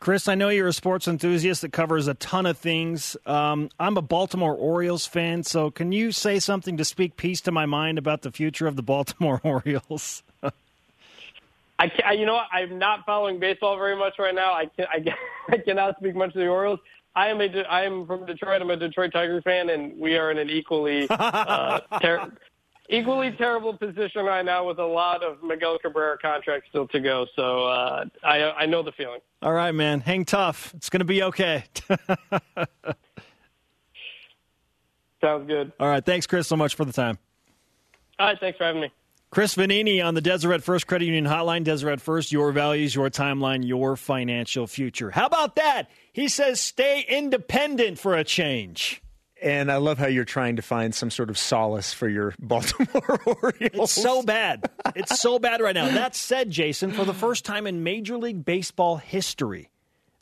[0.00, 3.16] Chris, I know you're a sports enthusiast that covers a ton of things.
[3.24, 7.52] Um, I'm a Baltimore Orioles fan, so can you say something to speak peace to
[7.52, 10.22] my mind about the future of the Baltimore Orioles?
[11.78, 12.48] I, can, you know what?
[12.52, 14.52] I'm not following baseball very much right now.
[14.52, 15.04] I, can, I,
[15.48, 16.80] I cannot speak much to the Orioles.
[17.16, 18.60] I am a I am from Detroit.
[18.60, 22.32] I'm a Detroit Tigers fan, and we are in an equally uh, ter-
[22.88, 27.26] equally terrible position right now with a lot of Miguel Cabrera contracts still to go.
[27.34, 29.20] So uh, I, I know the feeling.
[29.42, 30.00] All right, man.
[30.00, 30.72] Hang tough.
[30.74, 31.64] It's going to be okay.
[35.20, 35.72] Sounds good.
[35.80, 36.04] All right.
[36.04, 37.18] Thanks, Chris, so much for the time.
[38.18, 38.38] All right.
[38.38, 38.92] Thanks for having me.
[39.30, 41.64] Chris Vannini on the Deseret First Credit Union Hotline.
[41.64, 45.10] Deseret First, your values, your timeline, your financial future.
[45.10, 45.90] How about that?
[46.12, 49.02] He says stay independent for a change.
[49.44, 53.20] And I love how you're trying to find some sort of solace for your Baltimore
[53.26, 53.60] Orioles.
[53.60, 54.70] It's so bad.
[54.96, 55.86] It's so bad right now.
[55.86, 59.68] That said, Jason, for the first time in Major League Baseball history,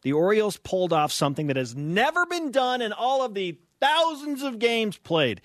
[0.03, 4.43] the Orioles pulled off something that has never been done in all of the thousands
[4.43, 5.41] of games played.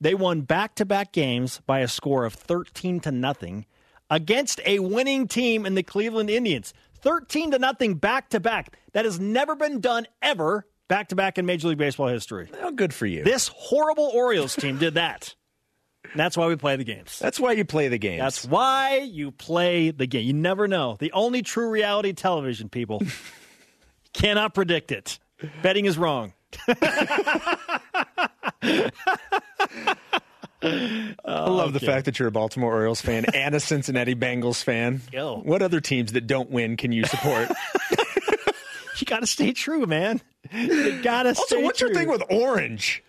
[0.00, 3.64] They won back-to-back games by a score of 13 to nothing
[4.10, 6.74] against a winning team in the Cleveland Indians.
[6.94, 8.76] 13 to nothing back to back.
[8.92, 12.50] That has never been done ever back to back in Major League Baseball history.
[12.52, 13.24] Well, good for you.
[13.24, 15.34] This horrible Orioles team did that.
[16.16, 17.18] that's why we play the games.
[17.18, 18.20] That's why you play the games.
[18.20, 20.26] That's why you play the game.
[20.26, 20.96] You never know.
[20.98, 23.02] The only true reality television, people.
[24.12, 25.20] cannot predict it.
[25.62, 26.32] Betting is wrong.
[26.68, 26.76] I
[31.48, 31.72] love okay.
[31.72, 35.00] the fact that you're a Baltimore Orioles fan and a Cincinnati Bengals fan.
[35.12, 37.50] What other teams that don't win can you support?
[39.00, 40.20] You got to stay true, man.
[40.52, 41.34] You got to.
[41.34, 41.58] Stay true.
[41.58, 41.88] Also, what's true.
[41.88, 43.02] your thing with orange?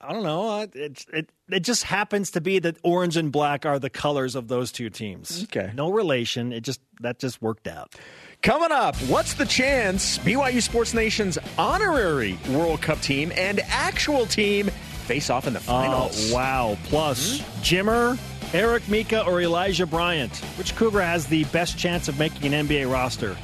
[0.00, 0.60] I don't know.
[0.74, 4.48] It, it it just happens to be that orange and black are the colors of
[4.48, 5.44] those two teams.
[5.44, 5.70] Okay.
[5.74, 6.52] No relation.
[6.52, 7.94] It just that just worked out.
[8.42, 14.66] Coming up, what's the chance BYU Sports Nation's honorary World Cup team and actual team
[15.06, 16.32] face off in the oh, finals?
[16.32, 16.78] Oh, wow.
[16.84, 17.60] Plus, hmm?
[17.60, 18.18] Jimmer,
[18.52, 20.36] Eric Mika, or Elijah Bryant.
[20.58, 23.36] Which Cougar has the best chance of making an NBA roster?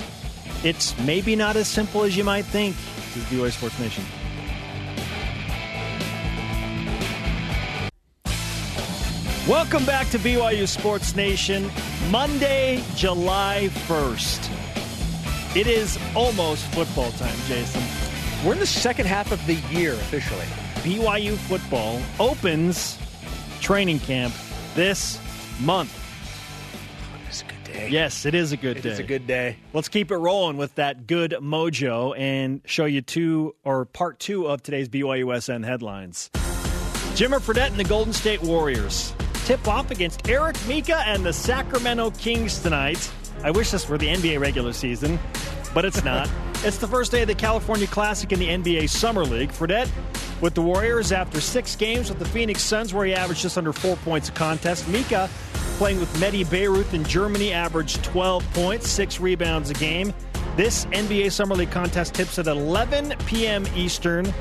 [0.64, 2.74] It's maybe not as simple as you might think.
[3.14, 4.04] This is BYU Sports Nation.
[9.48, 11.70] Welcome back to BYU Sports Nation.
[12.10, 15.56] Monday, July 1st.
[15.56, 17.82] It is almost football time, Jason.
[18.44, 20.44] We're in the second half of the year officially.
[20.82, 22.98] BYU football opens
[23.60, 24.34] training camp
[24.74, 25.20] this
[25.60, 25.97] month.
[27.68, 27.88] It's a good day.
[27.90, 28.90] Yes, it is a good It day.
[28.90, 29.56] It's a good day.
[29.72, 34.46] Let's keep it rolling with that good mojo and show you two or part two
[34.46, 36.30] of today's BYUSN headlines.
[37.14, 39.12] Jimmer Fredette and the Golden State Warriors
[39.44, 43.10] tip off against Eric Mika and the Sacramento Kings tonight.
[43.42, 45.18] I wish this were the NBA regular season,
[45.74, 46.30] but it's not.
[46.64, 49.50] it's the first day of the California Classic in the NBA Summer League.
[49.50, 49.90] Fredette
[50.40, 53.72] with the Warriors after six games with the Phoenix Suns, where he averaged just under
[53.72, 54.88] four points a contest.
[54.88, 55.28] Mika
[55.78, 60.12] playing with Medi Bayreuth in Germany averaged 12 points, six rebounds a game.
[60.56, 63.64] This NBA Summer League contest tips at 11 p.m.
[63.76, 64.34] Eastern,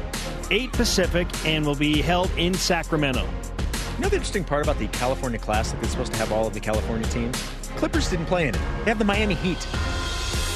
[0.49, 3.21] 8 Pacific, and will be held in Sacramento.
[3.21, 6.55] You know the interesting part about the California Classic that's supposed to have all of
[6.55, 7.39] the California teams?
[7.75, 8.61] Clippers didn't play in it.
[8.79, 9.59] They have the Miami Heat.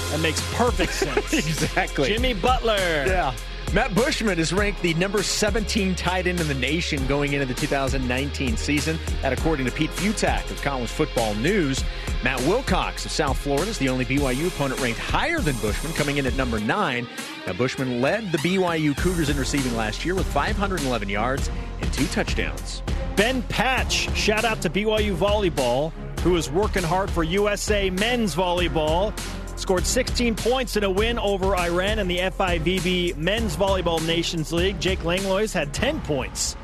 [0.10, 1.32] That makes perfect sense.
[1.34, 2.10] exactly.
[2.10, 2.74] Jimmy Butler.
[2.74, 3.36] Yeah.
[3.74, 7.54] Matt Bushman is ranked the number 17 tight end in the nation going into the
[7.54, 9.00] 2019 season.
[9.22, 11.82] That, according to Pete Fiutak of College Football News.
[12.22, 16.18] Matt Wilcox of South Florida is the only BYU opponent ranked higher than Bushman, coming
[16.18, 17.08] in at number nine.
[17.48, 21.50] Now, Bushman led the BYU Cougars in receiving last year with 511 yards
[21.82, 22.84] and two touchdowns.
[23.16, 29.18] Ben Patch, shout out to BYU Volleyball, who is working hard for USA Men's Volleyball.
[29.62, 34.80] Scored 16 points in a win over Iran in the FIVB Men's Volleyball Nations League.
[34.80, 36.58] Jake Langlois had 10 points.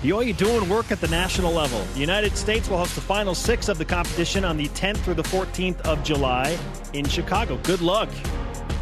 [0.00, 1.84] BYU doing work at the national level.
[1.92, 5.14] The United States will host the final six of the competition on the 10th through
[5.14, 6.56] the 14th of July
[6.94, 7.58] in Chicago.
[7.64, 8.08] Good luck.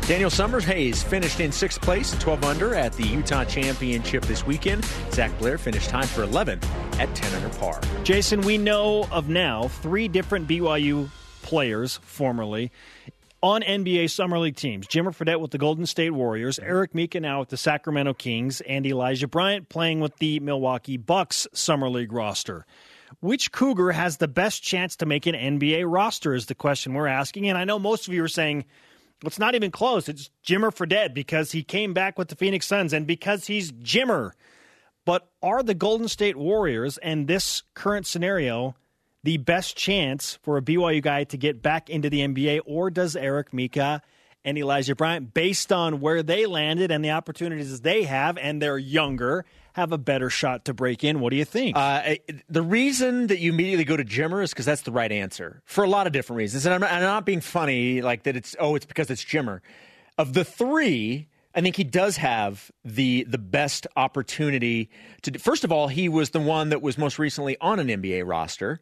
[0.03, 4.85] Daniel Summers Hayes finished in sixth place, 12 under at the Utah Championship this weekend.
[5.11, 6.65] Zach Blair finished tied for 11th
[7.01, 7.81] at 10 under par.
[8.05, 11.11] Jason, we know of now three different BYU
[11.43, 12.71] players, formerly,
[13.47, 14.89] on NBA Summer League teams.
[14.89, 18.85] Jimmer Fredette with the Golden State Warriors, Eric Mika now with the Sacramento Kings, and
[18.85, 22.67] Elijah Bryant playing with the Milwaukee Bucks Summer League roster.
[23.21, 27.07] Which Cougar has the best chance to make an NBA roster is the question we're
[27.07, 27.49] asking.
[27.49, 28.65] And I know most of you are saying,
[29.23, 30.09] well, it's not even close.
[30.09, 34.33] It's Jimmer Fredette because he came back with the Phoenix Suns and because he's Jimmer.
[35.05, 38.75] But are the Golden State Warriors and this current scenario
[39.27, 43.17] the best chance for a BYU guy to get back into the NBA, or does
[43.17, 44.01] Eric Mika
[44.45, 48.79] and Elijah Bryant, based on where they landed and the opportunities they have, and they're
[48.79, 51.19] younger, have a better shot to break in?
[51.19, 51.77] What do you think?
[51.77, 52.15] Uh,
[52.49, 55.83] the reason that you immediately go to Jimmer is because that's the right answer for
[55.83, 56.65] a lot of different reasons.
[56.65, 58.37] And I'm not, I'm not being funny like that.
[58.37, 59.59] It's oh, it's because it's Jimmer.
[60.19, 64.89] Of the three, I think he does have the the best opportunity
[65.23, 65.37] to.
[65.41, 68.79] First of all, he was the one that was most recently on an NBA roster.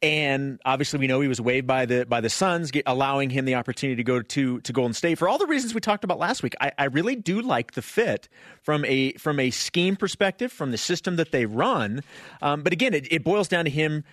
[0.00, 3.46] And obviously, we know he was waived by the by the Suns, get, allowing him
[3.46, 6.20] the opportunity to go to to Golden State for all the reasons we talked about
[6.20, 6.54] last week.
[6.60, 8.28] I, I really do like the fit
[8.62, 12.02] from a from a scheme perspective, from the system that they run.
[12.40, 14.04] Um, but again, it, it boils down to him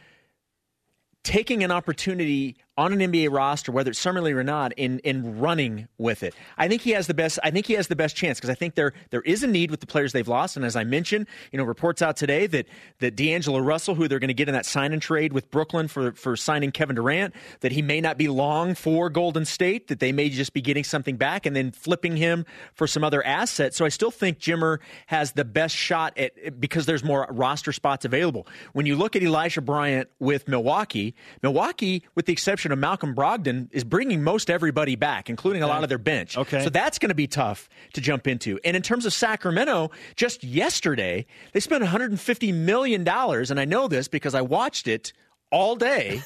[1.24, 5.40] taking an opportunity on an NBA roster, whether it's summer league or not, in in
[5.40, 6.36] running with it.
[6.58, 7.40] I think he has the best.
[7.44, 9.72] I think he has the best chance because I think there there is a need
[9.72, 12.68] with the players they've lost, and as I mentioned, you know, reports out today that
[13.00, 15.88] that D'Angelo Russell, who they're going to get in that sign and trade with Brooklyn
[15.88, 20.00] for for signing Kevin Durant, that he may not be long for Golden State, that
[20.00, 23.74] they may just be getting something back and then flipping him for some other asset.
[23.74, 28.04] So I still think Jimmer has the best shot at because there's more roster spots
[28.04, 28.48] available.
[28.74, 33.69] When you look at Elijah Bryant with Milwaukee, Milwaukee, with the exception of Malcolm Brogdon
[33.71, 36.38] is bringing most everybody back, including a lot of their bench.
[36.38, 36.63] Okay.
[36.63, 38.60] So that's going to be tough to jump into.
[38.63, 43.08] And in terms of Sacramento, just yesterday, they spent $150 million.
[43.08, 45.13] And I know this because I watched it
[45.52, 46.21] all day.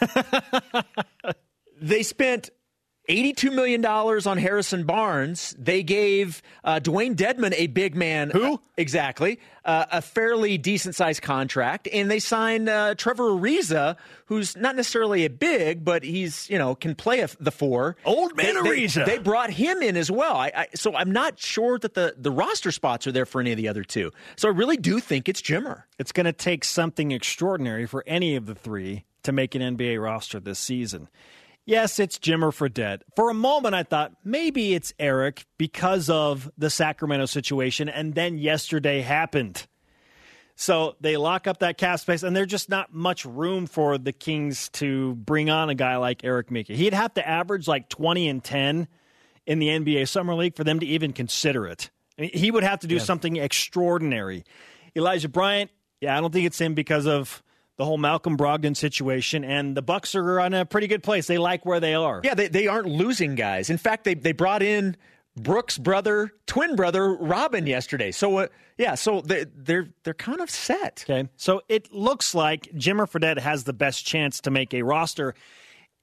[1.81, 2.49] they spent
[3.09, 5.55] $82 million on Harrison Barnes.
[5.57, 8.29] They gave uh, Dewayne Dedmon a big man.
[8.29, 8.53] Who?
[8.53, 9.39] Uh, exactly.
[9.65, 11.87] Uh, a fairly decent sized contract.
[11.91, 13.97] And they signed uh, Trevor Ariza,
[14.27, 17.97] who's not necessarily a big, but he's, you know, can play a, the four.
[18.05, 19.05] Old man they, they, Ariza.
[19.05, 20.35] They brought him in as well.
[20.35, 23.51] I, I, so I'm not sure that the, the roster spots are there for any
[23.51, 24.11] of the other two.
[24.35, 25.83] So I really do think it's Jimmer.
[25.97, 30.01] It's going to take something extraordinary for any of the three to make an NBA
[30.01, 31.09] roster this season.
[31.69, 33.01] Yes, it's Jimmer Fredette.
[33.15, 38.39] For a moment, I thought maybe it's Eric because of the Sacramento situation, and then
[38.39, 39.67] yesterday happened.
[40.55, 44.11] So they lock up that cap space, and there's just not much room for the
[44.11, 46.73] Kings to bring on a guy like Eric Mika.
[46.73, 48.87] He'd have to average like 20 and 10
[49.45, 51.91] in the NBA Summer League for them to even consider it.
[52.17, 53.01] I mean, he would have to do yeah.
[53.01, 54.43] something extraordinary.
[54.95, 55.69] Elijah Bryant,
[56.01, 57.43] yeah, I don't think it's him because of
[57.79, 61.27] the whole Malcolm Brogdon situation, and the Bucks are on a pretty good place.
[61.27, 62.19] They like where they are.
[62.25, 63.69] Yeah, they, they aren't losing guys.
[63.69, 64.97] In fact, they they brought in
[65.37, 68.11] Brooks' brother, twin brother Robin yesterday.
[68.11, 71.05] So uh, yeah, so they, they're they're kind of set.
[71.09, 75.33] Okay, so it looks like Jimmer Fredette has the best chance to make a roster,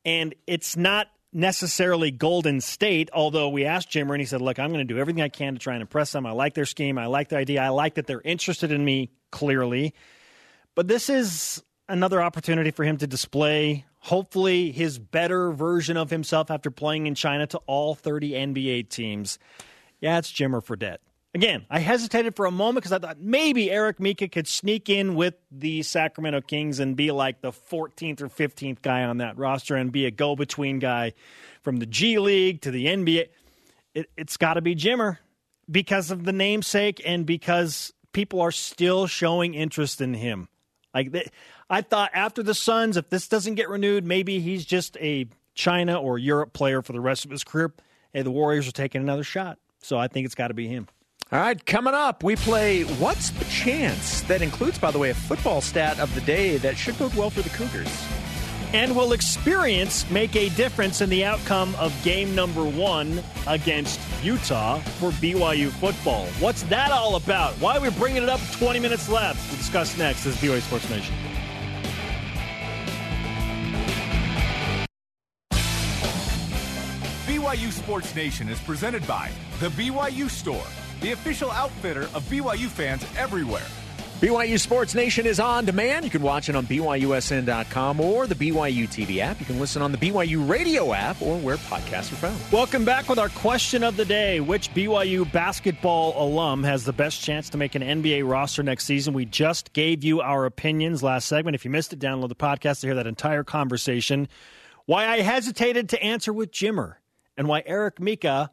[0.06, 3.10] and it's not necessarily Golden State.
[3.12, 5.52] Although we asked Jimmer, and he said, "Look, I'm going to do everything I can
[5.52, 6.24] to try and impress them.
[6.24, 6.96] I like their scheme.
[6.96, 7.60] I like their idea.
[7.60, 9.10] I like that they're interested in me.
[9.30, 9.92] Clearly."
[10.76, 16.50] But this is another opportunity for him to display, hopefully, his better version of himself
[16.50, 19.38] after playing in China to all 30 NBA teams.
[20.00, 20.98] Yeah, it's Jimmer Fredette.
[21.34, 25.14] Again, I hesitated for a moment because I thought maybe Eric Mika could sneak in
[25.14, 29.76] with the Sacramento Kings and be like the 14th or 15th guy on that roster
[29.76, 31.14] and be a go between guy
[31.62, 33.28] from the G League to the NBA.
[33.94, 35.18] It, has got to be Jimmer
[35.70, 40.48] because of the namesake and because people are still showing interest in him.
[40.97, 41.30] Like
[41.68, 46.01] I thought after the Suns, if this doesn't get renewed, maybe he's just a China
[46.01, 47.74] or Europe player for the rest of his career.
[48.14, 49.59] Hey, the Warriors are taking another shot.
[49.82, 50.88] So I think it's got to be him.
[51.30, 54.22] All right, coming up, we play What's the Chance?
[54.22, 57.30] That includes, by the way, a football stat of the day that should bode well
[57.30, 57.90] for the Cougars.
[58.72, 64.78] And will experience make a difference in the outcome of game number one against Utah
[64.98, 66.26] for BYU football?
[66.40, 67.52] What's that all about?
[67.54, 69.48] Why are we bringing it up 20 minutes left?
[69.48, 71.14] We'll discuss next as BYU Sports Nation.
[77.26, 80.66] BYU Sports Nation is presented by The BYU Store,
[81.00, 83.66] the official outfitter of BYU fans everywhere.
[84.20, 86.02] BYU Sports Nation is on demand.
[86.06, 89.38] You can watch it on BYUSN.com or the BYU TV app.
[89.38, 92.40] You can listen on the BYU radio app or where podcasts are found.
[92.50, 94.40] Welcome back with our question of the day.
[94.40, 99.12] Which BYU basketball alum has the best chance to make an NBA roster next season?
[99.12, 101.54] We just gave you our opinions last segment.
[101.54, 104.28] If you missed it, download the podcast to hear that entire conversation.
[104.86, 106.94] Why I hesitated to answer with Jimmer
[107.36, 108.50] and why Eric Mika,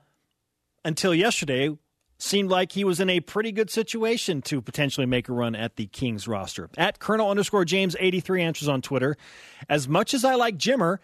[0.84, 1.70] until yesterday,
[2.24, 5.76] seemed like he was in a pretty good situation to potentially make a run at
[5.76, 6.70] the Kings roster.
[6.78, 9.18] At Colonel underscore James 83 answers on Twitter.
[9.70, 11.00] As much as I like Jimmer,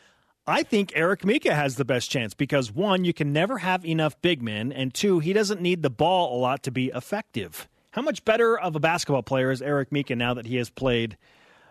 [0.47, 4.19] I think Eric Mika has the best chance because one, you can never have enough
[4.21, 7.67] big men, and two, he doesn't need the ball a lot to be effective.
[7.91, 11.17] How much better of a basketball player is Eric Mika now that he has played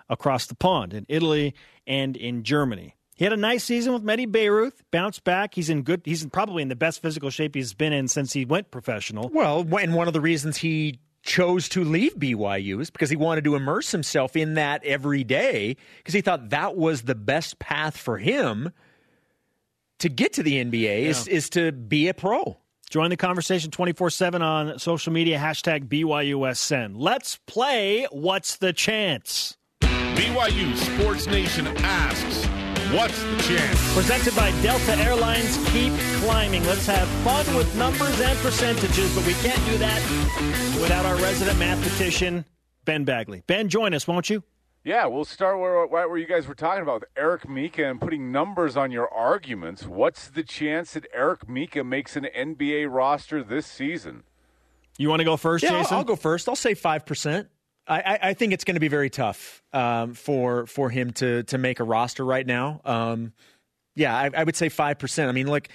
[0.09, 1.55] across the pond in Italy
[1.87, 2.95] and in Germany?
[3.19, 5.53] He had a nice season with Medi Bayreuth, bounced back.
[5.53, 6.03] He's in good.
[6.05, 9.29] He's probably in the best physical shape he's been in since he went professional.
[9.35, 13.43] Well, and one of the reasons he chose to leave BYU is because he wanted
[13.43, 17.97] to immerse himself in that every day because he thought that was the best path
[17.97, 18.71] for him
[19.99, 21.09] to get to the NBA yeah.
[21.09, 22.57] is, is to be a pro.
[22.89, 26.93] Join the conversation 24 7 on social media, hashtag BYUSN.
[26.95, 29.57] Let's play What's the Chance?
[29.81, 32.58] BYU Sports Nation asks.
[32.93, 33.95] What's the chance?
[33.95, 35.59] Presented by Delta Airlines.
[35.73, 36.65] Keep climbing.
[36.65, 40.01] Let's have fun with numbers and percentages, but we can't do that
[40.81, 42.47] without our resident mathematician,
[42.87, 43.43] Ben Bagley.
[43.47, 44.43] Ben, join us, won't you?
[44.85, 48.75] Yeah, we'll start where, where you guys were talking about Eric Mika and putting numbers
[48.75, 49.85] on your arguments.
[49.87, 54.23] What's the chance that Eric Mika makes an NBA roster this season?
[54.97, 55.93] You want to go first, yeah, Jason?
[55.93, 56.49] I'll, I'll go first.
[56.49, 57.49] I'll say 5%.
[57.89, 61.59] I, I think it's going to be very tough um, for for him to to
[61.59, 62.81] make a roster right now.
[62.85, 63.33] Um,
[63.95, 65.29] yeah, I, I, would say five percent.
[65.29, 65.69] I mean, look,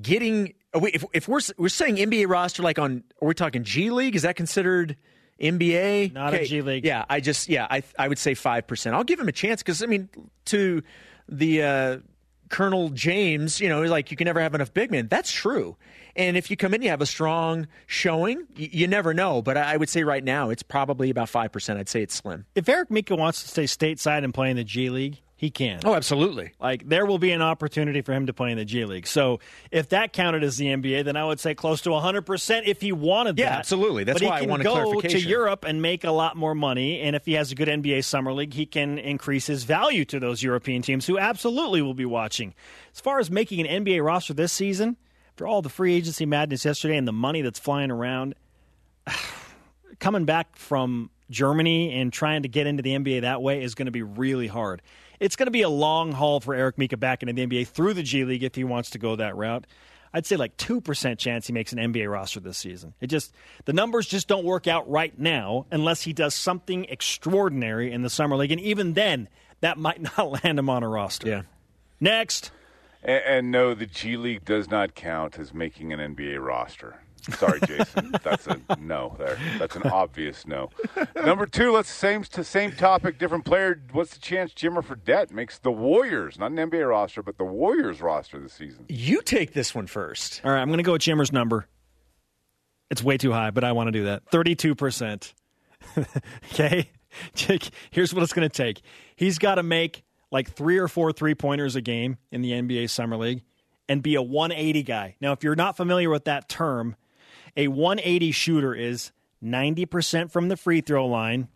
[0.00, 4.16] getting if if we're we're saying NBA roster like on are we talking G League?
[4.16, 4.96] Is that considered
[5.40, 6.12] NBA?
[6.12, 6.44] Not okay.
[6.44, 6.84] a G League.
[6.84, 8.96] Yeah, I just yeah I I would say five percent.
[8.96, 10.08] I'll give him a chance because I mean
[10.46, 10.82] to
[11.28, 11.98] the uh,
[12.52, 15.08] Colonel James, you know, like you can never have enough big men.
[15.08, 15.76] That's true.
[16.14, 18.46] And if you come in, you have a strong showing.
[18.54, 21.50] You, you never know, but I, I would say right now it's probably about five
[21.50, 21.78] percent.
[21.80, 22.44] I'd say it's slim.
[22.54, 25.80] If Eric Mika wants to stay stateside and play in the G League, he can.
[25.84, 26.52] Oh, absolutely.
[26.60, 29.08] Like there will be an opportunity for him to play in the G League.
[29.08, 29.40] So
[29.72, 32.92] if that counted as the NBA, then I would say close to 100% if he
[32.92, 33.58] wanted Yeah, that.
[33.58, 34.04] absolutely.
[34.04, 35.20] That's but why I he can wanted go to.
[35.20, 37.00] Europe and make a lot more money.
[37.00, 40.20] And if he has a good NBA summer league, he can increase his value to
[40.20, 42.54] those European teams who absolutely will be watching.
[42.94, 44.96] As far as making an NBA roster this season,
[45.34, 48.36] for all the free agency madness yesterday and the money that's flying around,
[49.98, 53.86] coming back from Germany and trying to get into the NBA that way is going
[53.86, 54.82] to be really hard.
[55.22, 57.94] It's going to be a long haul for Eric Mika back into the NBA through
[57.94, 59.66] the G League if he wants to go that route.
[60.12, 62.92] I'd say like 2% chance he makes an NBA roster this season.
[63.00, 63.32] It just
[63.64, 68.10] the numbers just don't work out right now unless he does something extraordinary in the
[68.10, 69.28] summer league and even then
[69.60, 71.28] that might not land him on a roster.
[71.28, 71.42] Yeah.
[72.00, 72.50] Next.
[73.02, 77.01] And, and no, the G League does not count as making an NBA roster.
[77.30, 78.14] Sorry, Jason.
[78.22, 79.38] That's a no there.
[79.58, 80.70] That's an obvious no.
[81.14, 83.80] Number two, let's same to same topic, different player.
[83.92, 88.00] What's the chance Jimmer Fredette makes the Warriors, not an NBA roster, but the Warriors
[88.00, 88.86] roster this season?
[88.88, 90.40] You take this one first.
[90.44, 91.66] All right, I'm going to go with Jimmer's number.
[92.90, 94.26] It's way too high, but I want to do that.
[94.30, 95.32] 32%.
[96.52, 96.90] okay?
[97.90, 98.82] Here's what it's going to take.
[99.16, 102.90] He's got to make like three or four three pointers a game in the NBA
[102.90, 103.42] Summer League
[103.88, 105.16] and be a 180 guy.
[105.20, 106.96] Now, if you're not familiar with that term,
[107.56, 111.48] a 180 shooter is 90% from the free throw line,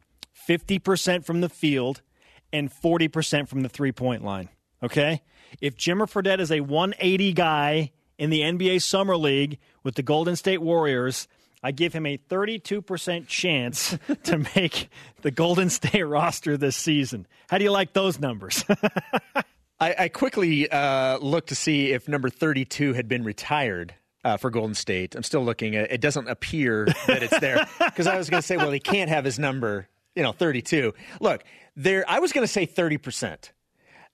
[0.49, 2.03] 50% from the field,
[2.53, 4.49] and 40% from the three point line.
[4.83, 5.23] Okay?
[5.61, 10.37] If Jimmer Fredette is a 180 guy in the NBA Summer League with the Golden
[10.37, 11.29] State Warriors,
[11.63, 14.89] I give him a 32% chance to make
[15.23, 17.27] the Golden State roster this season.
[17.49, 18.65] How do you like those numbers?
[19.81, 23.95] I, I quickly uh, looked to see if number 32 had been retired
[24.27, 25.15] uh, for Golden State.
[25.15, 25.75] I'm still looking.
[25.75, 29.09] It doesn't appear that it's there because I was going to say, well, he can't
[29.09, 30.93] have his number, you know, 32.
[31.21, 31.45] Look,
[31.77, 32.05] there.
[32.09, 33.53] I was going to say 30 percent.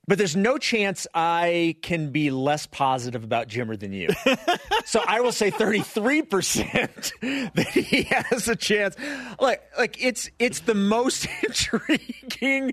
[0.09, 4.09] But there's no chance I can be less positive about Jimmer than you.
[4.85, 8.97] so I will say 33% that he has a chance.
[9.41, 12.73] Like like it's it's the most intriguing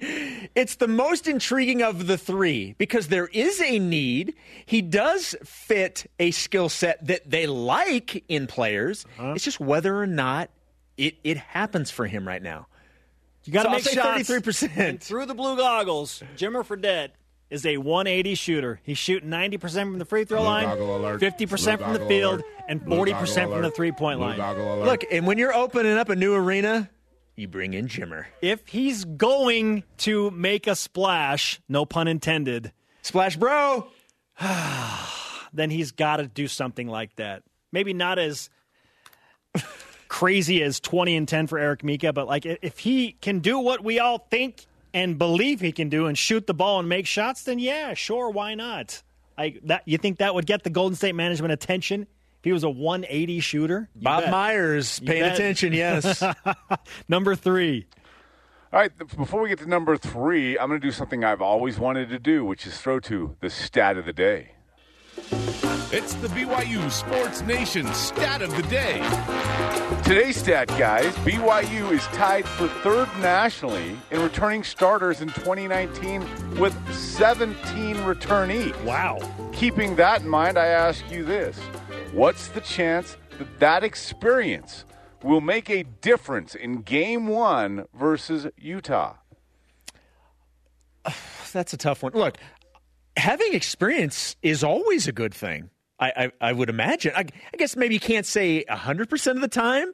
[0.55, 4.33] it's the most intriguing of the 3 because there is a need.
[4.65, 9.05] He does fit a skill set that they like in players.
[9.19, 9.33] Uh-huh.
[9.33, 10.49] It's just whether or not
[10.97, 12.65] it it happens for him right now.
[13.43, 14.29] You got to So I'll make say shots.
[14.29, 15.01] 33%.
[15.01, 17.09] Through the blue goggles, Jimmer Fredette
[17.49, 18.79] is a 180 shooter.
[18.83, 20.67] He's shooting 90% from the free throw Blue line,
[21.19, 22.45] 50% Blue from the field, alert.
[22.67, 24.37] and 40% from the three point line.
[24.85, 26.89] Look, and when you're opening up a new arena,
[27.35, 28.25] you bring in Jimmer.
[28.41, 32.71] If he's going to make a splash, no pun intended,
[33.01, 33.87] Splash Bro.
[35.53, 37.43] then he's got to do something like that.
[37.71, 38.49] Maybe not as
[40.07, 43.83] crazy as 20 and 10 for Eric Mika, but like if he can do what
[43.83, 47.43] we all think and believe he can do and shoot the ball and make shots,
[47.43, 49.01] then yeah, sure, why not?
[49.37, 52.63] Like that you think that would get the Golden State management attention if he was
[52.63, 53.89] a 180 shooter?
[53.95, 54.31] You Bob bet.
[54.31, 56.23] Myers paying attention, yes.
[57.09, 57.85] Number 3.
[58.71, 61.79] All right, before we get to number three, I'm going to do something I've always
[61.79, 64.51] wanted to do, which is throw to the stat of the day.
[65.31, 68.97] It's the BYU Sports Nation stat of the day.
[70.03, 76.21] Today's stat, guys BYU is tied for third nationally in returning starters in 2019
[76.57, 78.83] with 17 returnees.
[78.83, 79.19] Wow.
[79.51, 81.57] Keeping that in mind, I ask you this
[82.11, 84.85] What's the chance that that experience
[85.21, 89.15] will make a difference in game one versus Utah?
[91.53, 92.13] That's a tough one.
[92.13, 92.37] Look,
[93.17, 95.69] having experience is always a good thing.
[95.99, 97.13] I, I, I would imagine.
[97.15, 99.91] I, I guess maybe you can't say 100% of the time,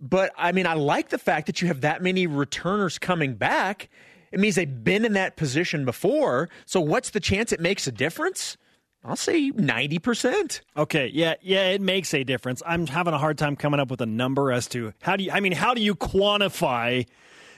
[0.00, 3.88] but I mean, I like the fact that you have that many returners coming back.
[4.30, 6.48] It means they've been in that position before.
[6.66, 8.56] So, what's the chance it makes a difference?
[9.04, 10.60] I'll say 90%.
[10.76, 12.62] Okay, yeah, yeah, it makes a difference.
[12.66, 15.30] I'm having a hard time coming up with a number as to how do you
[15.32, 17.06] I mean, how do you quantify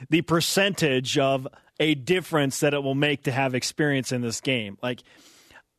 [0.08, 1.46] the percentage of
[1.78, 4.78] a difference that it will make to have experience in this game?
[4.82, 5.02] Like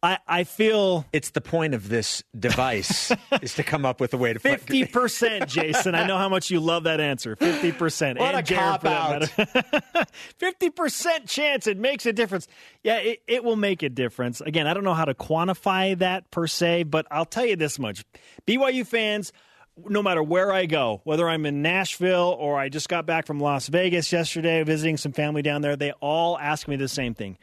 [0.03, 3.11] I I feel It's the point of this device
[3.41, 5.95] is to come up with a way to Fifty percent, Jason.
[5.95, 7.35] I know how much you love that answer.
[7.35, 8.19] Fifty percent.
[8.19, 9.29] What a cop-out.
[10.37, 12.47] Fifty percent chance it makes a difference.
[12.83, 14.41] Yeah, it, it will make a difference.
[14.41, 17.77] Again, I don't know how to quantify that per se, but I'll tell you this
[17.77, 18.03] much:
[18.47, 19.31] BYU fans,
[19.77, 23.39] no matter where I go, whether I'm in Nashville or I just got back from
[23.39, 27.37] Las Vegas yesterday, visiting some family down there, they all ask me the same thing: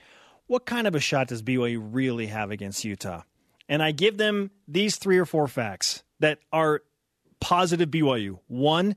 [0.47, 3.23] What kind of a shot does BYU really have against Utah?
[3.69, 6.83] And I give them these three or four facts that are
[7.41, 8.39] positive BYU.
[8.47, 8.97] One,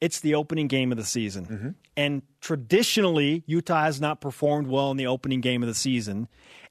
[0.00, 1.46] it's the opening game of the season.
[1.46, 1.68] Mm-hmm.
[1.96, 6.28] And traditionally, Utah has not performed well in the opening game of the season.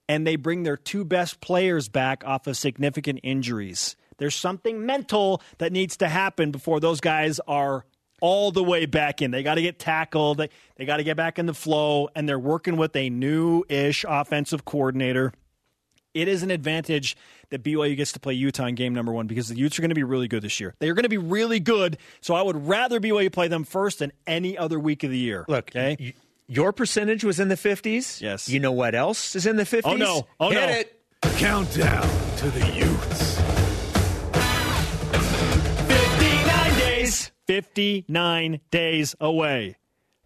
[0.08, 3.96] And they bring their two best players back off of significant injuries.
[4.20, 7.86] There's something mental that needs to happen before those guys are
[8.22, 9.32] all the way back in.
[9.32, 12.30] They got to get tackled, they, they got to get back in the flow, and
[12.30, 15.34] they're working with a new ish offensive coordinator
[16.14, 17.16] it is an advantage
[17.50, 19.90] that BYU gets to play Utah in game number one because the Utes are going
[19.90, 20.76] to be really good this year.
[20.80, 24.12] They're going to be really good, so I would rather BYU play them first than
[24.26, 25.46] any other week of the year.
[25.48, 26.14] Look, okay, y-
[26.48, 28.22] your percentage was in the 50s.
[28.22, 28.50] Yes.
[28.50, 29.82] You know what else is in the 50s?
[29.86, 30.28] Oh, no.
[30.40, 30.68] Oh, Hit no.
[30.68, 30.96] it.
[31.38, 32.08] Countdown
[32.38, 33.29] to the Utes.
[37.50, 39.76] 59 days away.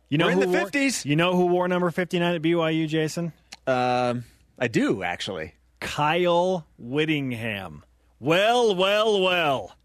[0.09, 1.05] You know We're in who the wore- 50s.
[1.05, 3.31] You know who wore number 59 at BYU, Jason?
[3.65, 4.25] Um,
[4.59, 5.53] I do, actually.
[5.79, 7.83] Kyle Whittingham.
[8.19, 9.77] Well, well, well.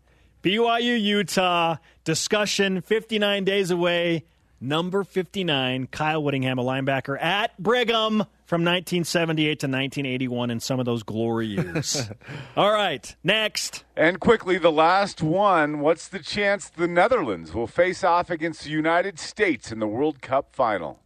[0.43, 4.25] BYU Utah discussion 59 days away.
[4.61, 10.87] Number 59, Kyle Whittingham, a linebacker at Brigham from 1978 to 1981 in some of
[10.87, 12.11] those glory years.
[12.57, 13.85] All right, next.
[13.97, 15.79] And quickly, the last one.
[15.79, 20.21] What's the chance the Netherlands will face off against the United States in the World
[20.23, 21.03] Cup final?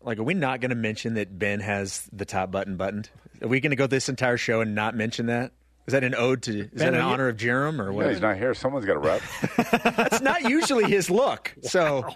[0.00, 3.10] Like, are we not going to mention that Ben has the top button buttoned?
[3.42, 5.52] Are we going to go this entire show and not mention that?
[5.86, 6.60] Is that an ode to?
[6.60, 8.08] Is Ben, that in are you- honor of Jerem or Yeah, what?
[8.10, 8.54] he's not here.
[8.54, 9.20] Someone's got a rep.
[9.96, 11.54] That's not usually his look.
[11.64, 12.08] So,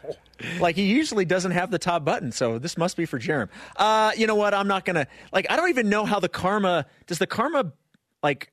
[0.61, 2.33] like, he usually doesn't have the top button.
[2.33, 3.49] So this must be for Jerem.
[3.77, 4.55] Uh, you know what?
[4.55, 5.47] I'm not gonna like.
[5.51, 7.19] I don't even know how the karma does.
[7.19, 7.73] The karma
[8.23, 8.53] like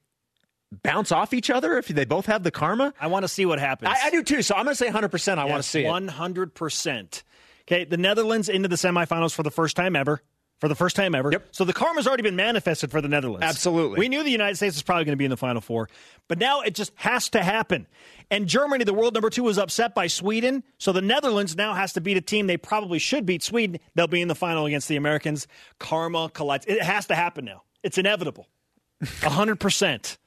[0.84, 2.94] bounce off each other if they both have the karma.
[3.00, 3.92] I want to see what happens.
[3.98, 4.42] I, I do too.
[4.42, 5.10] So I'm going to say 100.
[5.10, 5.88] percent I want to see it.
[5.90, 7.24] 100%.
[7.68, 10.22] Okay, the Netherlands into the semifinals for the first time ever.
[10.62, 11.32] For the first time ever.
[11.32, 11.48] Yep.
[11.52, 13.44] So the karma's already been manifested for the Netherlands.
[13.44, 14.00] Absolutely.
[14.00, 15.90] We knew the United States was probably going to be in the Final Four,
[16.30, 17.88] but now it just has to happen.
[18.32, 20.64] And Germany, the world number two, was upset by Sweden.
[20.78, 23.80] So the Netherlands now has to beat a team they probably should beat Sweden.
[23.96, 25.46] They'll be in the final against the Americans.
[25.78, 26.66] Karma collides.
[26.68, 27.64] It has to happen now.
[27.84, 28.48] It's inevitable.
[29.04, 30.18] 100%.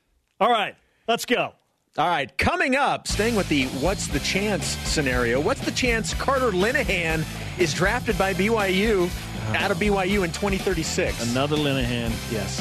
[0.41, 0.77] All right,
[1.09, 1.55] let's go.
[1.97, 5.41] All right, coming up, staying with the what's the chance scenario.
[5.41, 7.25] What's the chance Carter Linehan
[7.59, 9.11] is drafted by BYU
[9.49, 9.65] Uh-huh.
[9.65, 11.31] out of BYU in 2036?
[11.31, 12.11] Another Linehan.
[12.31, 12.61] Yes.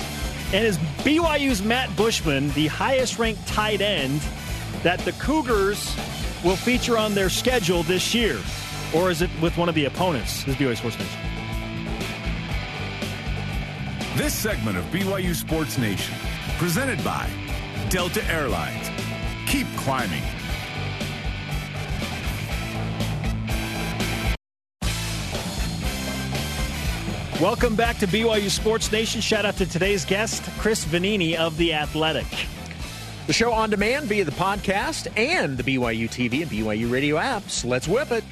[0.54, 4.22] And is BYU's Matt Bushman the highest ranked tight end
[4.84, 5.96] that the Cougars
[6.44, 8.40] will feature on their schedule this year?
[8.96, 10.46] Or is it with one of the opponents?
[10.46, 11.20] This is BYU Sports Nation.
[14.16, 16.16] This segment of BYU Sports Nation,
[16.58, 17.30] presented by
[17.90, 18.90] Delta Airlines.
[19.48, 20.24] Keep climbing.
[27.42, 29.22] Welcome back to BYU Sports Nation.
[29.22, 32.26] Shout out to today's guest, Chris Vannini of The Athletic.
[33.28, 37.64] The show on demand via the podcast and the BYU TV and BYU radio apps.
[37.64, 38.24] Let's whip it.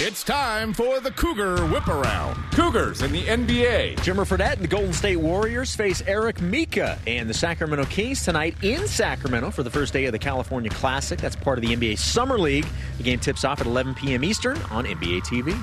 [0.00, 2.34] It's time for the Cougar Whip Around.
[2.50, 3.98] Cougars in the NBA.
[3.98, 8.56] Jimmer Fredette and the Golden State Warriors face Eric Mika and the Sacramento Kings tonight
[8.60, 11.20] in Sacramento for the first day of the California Classic.
[11.20, 12.66] That's part of the NBA Summer League.
[12.96, 14.24] The game tips off at 11 p.m.
[14.24, 15.56] Eastern on NBA TV.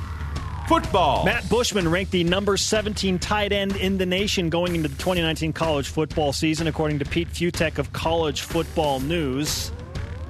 [0.74, 1.24] Football.
[1.24, 5.54] Matt Bushman ranked the number 17 tight end in the nation going into the 2019
[5.54, 9.72] college football season, according to Pete Fiutak of College Football News.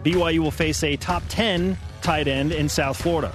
[0.04, 3.34] BYU will face a top 10 tight end in South Florida.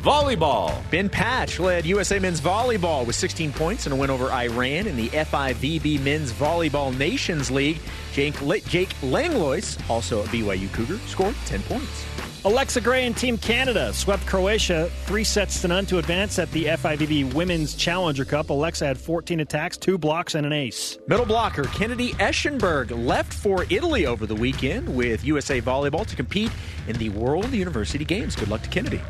[0.00, 0.74] Volleyball.
[0.90, 4.96] Ben Patch led USA men's volleyball with 16 points in a win over Iran in
[4.96, 7.78] the FIVB Men's Volleyball Nations League.
[8.12, 12.17] Jake, Jake Langlois, also a BYU Cougar, scored 10 points.
[12.44, 16.66] Alexa Gray and Team Canada swept Croatia three sets to none to advance at the
[16.66, 18.50] FIVB Women's Challenger Cup.
[18.50, 20.98] Alexa had 14 attacks, two blocks, and an ace.
[21.08, 26.52] Middle blocker Kennedy Eschenberg left for Italy over the weekend with USA Volleyball to compete
[26.86, 28.36] in the World University Games.
[28.36, 29.00] Good luck to Kennedy.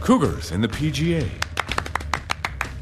[0.00, 1.28] Cougars in the PGA.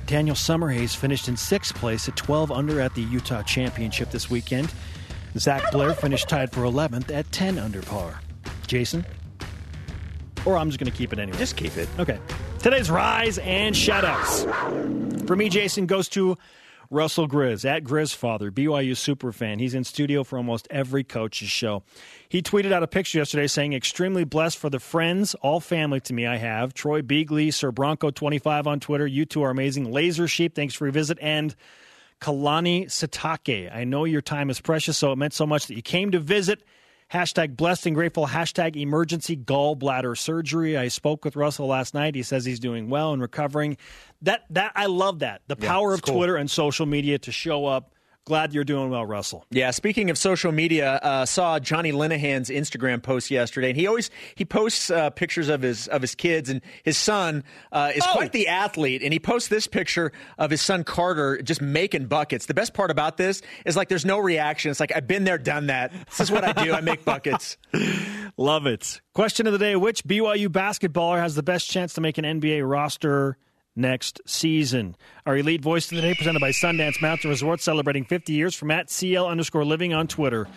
[0.07, 4.73] Daniel Summerhays finished in sixth place at 12 under at the Utah Championship this weekend.
[5.37, 8.21] Zach Blair finished tied for 11th at 10 under par.
[8.69, 9.05] Jason?
[10.49, 11.37] Or I'm just going to keep it anyway.
[11.37, 11.87] Just keep it.
[11.99, 12.19] Okay.
[12.61, 15.27] Today's rise and shoutouts.
[15.27, 16.39] For me, Jason goes to
[16.91, 19.61] Russell Grizz at Grizzfather, BYU superfan.
[19.61, 21.83] He's in studio for almost every coach's show.
[22.31, 26.15] He tweeted out a picture yesterday saying, "Extremely blessed for the friends, all family to
[26.15, 26.27] me.
[26.27, 29.07] I have Troy Beagley, Sir Bronco twenty five on Twitter.
[29.07, 29.93] You two are amazing.
[29.93, 31.55] Laser Sheep, thanks for your visit and."
[32.23, 33.73] Kalani Sitake.
[33.73, 36.19] I know your time is precious, so it meant so much that you came to
[36.19, 36.65] visit.
[37.13, 38.27] Hashtag blessed and grateful.
[38.27, 40.77] Hashtag emergency gallbladder surgery.
[40.77, 42.15] I spoke with Russell last night.
[42.15, 43.79] He says he's doing well and recovering.
[44.23, 45.41] That that I love that.
[45.47, 46.17] The power of cool.
[46.17, 47.95] Twitter and social media to show up
[48.29, 49.47] Glad you're doing well, Russell.
[49.51, 49.71] Yeah.
[49.71, 54.45] Speaking of social media, uh, saw Johnny Linehan's Instagram post yesterday, and he always he
[54.45, 58.13] posts uh, pictures of his of his kids, and his son uh, is Oh.
[58.13, 62.45] quite the athlete, and he posts this picture of his son Carter just making buckets.
[62.45, 64.71] The best part about this is like there's no reaction.
[64.71, 65.91] It's like I've been there, done that.
[66.11, 66.75] This is what I do.
[66.75, 67.57] I make buckets.
[68.37, 69.01] Love it.
[69.15, 72.69] Question of the day Which BYU basketballer has the best chance to make an NBA
[72.69, 73.39] roster
[73.79, 74.97] next season?
[75.25, 78.71] Our elite voice of the day presented by Sundance Mountain Resort celebrating 50 years from
[78.71, 80.49] at CL underscore living on Twitter.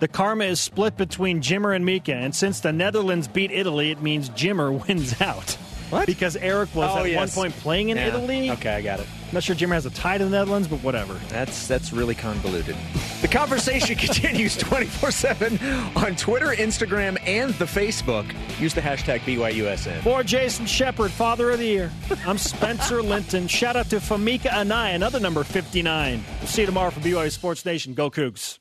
[0.00, 4.02] The karma is split between Jimmer and Mika, and since the Netherlands beat Italy, it
[4.02, 5.56] means Jimmer wins out.
[5.90, 6.06] What?
[6.06, 7.36] Because Eric was Oh, at yes.
[7.36, 8.08] one point playing in Yeah.
[8.08, 8.50] Italy.
[8.52, 9.06] Okay, I got it.
[9.32, 11.14] Not sure Jimmer has a tie to the Netherlands, but whatever.
[11.28, 12.76] That's that's really convoluted.
[13.22, 18.24] The conversation continues 24/7 on Twitter, Instagram, and the Facebook.
[18.60, 20.00] Use the hashtag BYUSN.
[20.02, 21.90] For Jason Shepard, Father of the Year,
[22.26, 23.46] I'm Spencer Linton.
[23.46, 26.24] Shout out to Famika Anae, another number 59.
[26.40, 27.94] We'll see you tomorrow for BYU Sports Nation.
[27.94, 28.58] Go Cougs.